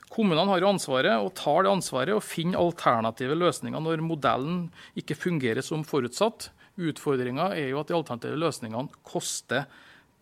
Kommunene 0.10 0.51
har 0.51 0.63
ansvaret 0.69 1.21
og 1.21 1.34
tar 1.38 1.63
det 1.65 1.71
ansvaret 1.71 2.15
og 2.15 2.23
finner 2.25 2.60
alternative 2.62 3.36
løsninger 3.38 3.79
når 3.82 4.01
modellen 4.05 4.71
ikke 4.97 5.15
fungerer 5.17 5.62
som 5.65 5.84
forutsatt. 5.86 6.49
Utfordringa 6.79 7.55
er 7.58 7.69
jo 7.73 7.79
at 7.82 7.88
de 7.89 7.95
alternative 7.97 8.38
løsningene 8.39 8.89
koster 9.05 9.65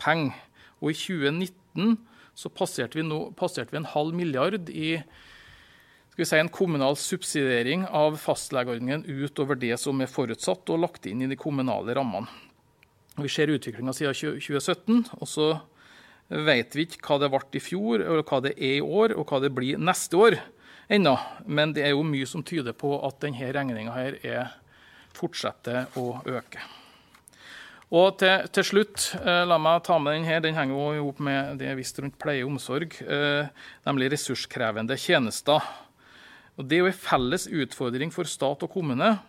penger. 0.01 0.35
Og 0.81 0.93
i 0.93 0.97
2019 0.97 1.97
så 2.37 2.51
passerte 2.53 2.99
vi, 2.99 3.05
no, 3.05 3.31
passerte 3.37 3.73
vi 3.73 3.81
en 3.81 3.89
halv 3.89 4.13
milliard 4.17 4.69
i 4.69 4.97
si, 6.17 6.37
en 6.37 6.49
kommunal 6.53 6.97
subsidiering 6.97 7.85
av 7.93 8.17
fastlegeordningen 8.21 9.05
utover 9.05 9.57
det 9.57 9.75
som 9.81 10.01
er 10.01 10.11
forutsatt 10.11 10.69
og 10.73 10.83
lagt 10.85 11.09
inn 11.09 11.23
i 11.25 11.29
de 11.29 11.37
kommunale 11.39 11.97
rammene. 11.97 12.29
Vi 13.17 13.29
ser 13.33 13.49
utviklinga 13.49 13.95
siden 13.97 14.37
2017, 14.37 15.07
og 15.17 15.29
så 15.29 15.47
vet 16.29 16.75
vi 16.77 16.85
ikke 16.85 17.01
hva 17.07 17.17
det 17.23 17.31
ble 17.33 17.57
i 17.57 17.63
fjor, 17.63 18.03
eller 18.03 18.21
hva 18.21 18.41
det 18.45 18.53
er 18.57 18.77
i 18.77 18.85
år, 18.85 19.15
og 19.17 19.25
hva 19.29 19.41
det 19.41 19.53
blir 19.57 19.81
neste 19.81 20.19
år 20.21 20.37
ennå. 20.93 21.15
Men 21.49 21.73
det 21.73 21.87
er 21.87 21.95
jo 21.95 22.05
mye 22.05 22.29
som 22.29 22.45
tyder 22.45 22.77
på 22.77 22.93
at 23.07 23.17
denne 23.23 23.53
regninga 23.57 23.97
er, 23.97 24.51
fortsetter 25.17 25.87
å 25.97 26.19
øke. 26.29 26.61
Og 27.87 28.17
til, 28.19 28.43
til, 28.51 28.65
slutt, 28.67 29.03
eh, 29.21 29.45
la 29.47 29.55
meg 29.61 29.85
ta 29.87 29.95
med 30.01 30.17
den 30.17 30.27
her. 30.27 30.41
Den 30.43 30.57
henger 30.57 30.97
jo 30.97 31.05
opp 31.07 31.21
med 31.23 31.55
det 31.61 31.69
jeg 31.69 31.79
visste 31.79 32.03
rundt 32.03 32.17
pleie 32.19 32.43
og 32.43 32.51
omsorg, 32.51 32.97
eh, 32.99 33.47
nemlig 33.87 34.11
ressurskrevende 34.11 34.97
tjenester. 34.99 35.63
Og 36.57 36.67
Det 36.67 36.75
er 36.75 36.83
jo 36.83 36.91
en 36.91 36.99
felles 37.05 37.47
utfordring 37.47 38.11
for 38.11 38.27
stat 38.27 38.63
og 38.63 38.73
kommune. 38.73 39.19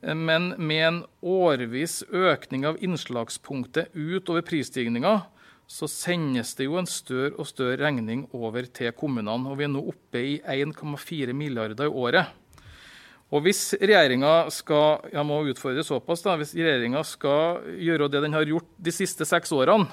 Men 0.00 0.54
med 0.56 0.86
en 0.86 1.04
årvis 1.20 2.04
økning 2.14 2.64
av 2.64 2.78
innslagspunktet 2.78 3.90
utover 3.92 4.42
prisstigninga, 4.46 5.26
så 5.68 5.88
sendes 5.90 6.54
det 6.54 6.68
jo 6.68 6.78
en 6.78 6.86
større 6.88 7.34
og 7.36 7.48
større 7.50 7.82
regning 7.82 8.28
over 8.32 8.62
til 8.62 8.94
kommunene. 8.96 9.50
Og 9.50 9.58
vi 9.58 9.66
er 9.66 9.72
nå 9.74 9.82
oppe 9.90 10.22
i 10.22 10.38
1,4 10.40 11.34
milliarder 11.36 11.90
i 11.90 11.92
året. 11.92 12.30
Og 13.28 13.44
hvis 13.44 13.74
regjeringa 13.76 14.48
skal 14.52 15.10
jeg 15.12 15.24
må 15.28 15.42
utfordre 15.50 15.84
såpass 15.84 16.24
da, 16.24 16.36
hvis 16.40 16.54
skal 17.04 17.60
gjøre 17.76 18.08
det 18.08 18.22
den 18.24 18.32
har 18.32 18.48
gjort 18.48 18.68
de 18.78 18.92
siste 18.94 19.26
seks 19.28 19.52
årene, 19.52 19.88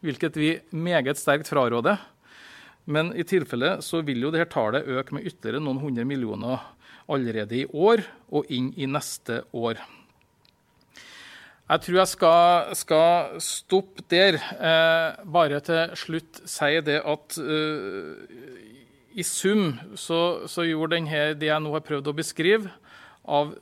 hvilket 0.00 0.36
vi 0.40 0.54
meget 0.72 1.20
sterkt 1.20 1.50
fraråder, 1.52 2.00
men 2.88 3.12
i 3.12 3.22
tilfelle 3.22 3.82
så 3.84 4.00
vil 4.02 4.24
jo 4.24 4.32
dette 4.32 4.48
tallet 4.54 4.88
øke 4.88 5.14
med 5.14 5.26
ytterligere 5.28 5.60
noen 5.62 5.82
hundre 5.82 6.06
millioner 6.08 6.62
allerede 7.10 7.58
i 7.58 7.66
år 7.68 8.00
og 8.32 8.48
inn 8.48 8.72
i 8.80 8.88
neste 8.88 9.42
år. 9.52 9.76
Jeg 11.70 11.84
tror 11.84 11.96
jeg 12.00 12.10
skal, 12.10 12.72
skal 12.74 13.42
stoppe 13.44 14.02
der. 14.10 14.40
Eh, 14.40 15.20
bare 15.30 15.60
til 15.62 15.92
slutt 16.00 16.40
si 16.50 16.80
det 16.82 16.96
at 17.06 17.36
eh, 17.38 18.69
i 19.18 19.24
sum 19.26 19.74
så, 19.98 20.46
så 20.50 20.64
gjorde 20.66 20.96
denne, 20.96 21.32
det 21.38 21.50
jeg 21.50 21.62
nå 21.62 21.72
har 21.74 21.84
prøvd 21.86 22.12
å 22.12 22.16
beskrive, 22.16 22.72
av 23.30 23.52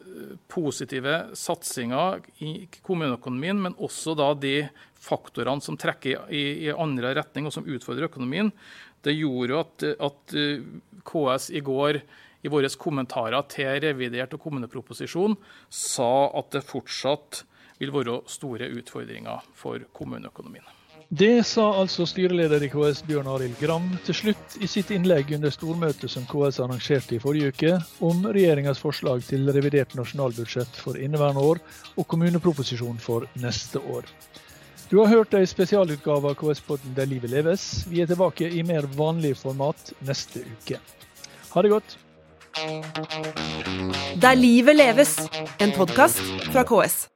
positive 0.49 1.15
satsinger 1.37 2.23
i 2.47 2.53
kommuneøkonomien, 2.87 3.59
men 3.59 3.75
også 3.83 4.15
da 4.17 4.31
de 4.39 4.69
faktorene 5.03 5.65
som 5.65 5.77
trekker 5.77 6.31
i, 6.33 6.45
i 6.69 6.71
andre 6.73 7.11
retning 7.19 7.49
og 7.49 7.55
som 7.57 7.67
utfordrer 7.67 8.09
økonomien, 8.09 8.53
det 9.05 9.17
gjorde 9.19 9.61
at, 9.61 9.85
at 10.09 10.39
eh, 10.39 10.65
KS 11.07 11.51
i 11.55 11.63
går 11.65 12.01
i 12.47 12.51
våre 12.53 12.71
kommentarer 12.81 13.47
til 13.51 13.83
revidert 13.83 14.35
og 14.37 14.43
kommuneproposisjon 14.47 15.37
sa 15.69 16.11
at 16.39 16.55
det 16.55 16.67
fortsatt 16.67 17.45
vil 17.79 17.95
være 17.95 18.21
store 18.31 18.71
utfordringer 18.79 19.47
for 19.59 19.85
kommuneøkonomien. 19.95 20.78
Det 21.09 21.47
sa 21.47 21.71
altså 21.81 22.05
styreleder 22.05 22.61
i 22.67 22.69
KS 22.69 22.99
Bjørn 23.09 23.31
Arild 23.33 23.55
Gram 23.63 23.87
til 24.05 24.17
slutt 24.17 24.57
i 24.61 24.69
sitt 24.69 24.91
innlegg 24.93 25.31
under 25.33 25.49
stormøtet 25.55 26.13
som 26.13 26.27
KS 26.29 26.59
arrangerte 26.61 27.17
i 27.17 27.21
forrige 27.23 27.55
uke, 27.55 27.71
om 28.05 28.27
regjeringas 28.29 28.83
forslag 28.83 29.25
til 29.25 29.49
revidert 29.49 29.97
nasjonalbudsjett 29.97 30.77
for 30.77 31.01
inneværende 31.01 31.41
år 31.41 31.63
og 31.97 32.09
kommuneproposisjon 32.13 33.01
for 33.01 33.25
neste 33.41 33.81
år. 33.81 34.05
Du 34.93 35.01
har 35.01 35.09
hørt 35.09 35.33
ei 35.33 35.49
spesialutgave 35.49 36.29
av 36.29 36.37
KS-podden 36.37 36.93
Der 36.97 37.09
livet 37.09 37.33
leves. 37.33 37.87
Vi 37.89 38.05
er 38.05 38.09
tilbake 38.09 38.53
i 38.53 38.63
mer 38.63 38.85
vanlig 38.93 39.33
format 39.41 39.95
neste 40.05 40.45
uke. 40.45 40.77
Ha 41.55 41.63
det 41.65 41.73
godt. 41.73 41.97
Der 44.21 44.35
livet 44.37 44.77
leves, 44.77 45.17
en 45.57 45.73
podkast 45.73 46.21
fra 46.53 46.69
KS. 46.69 47.07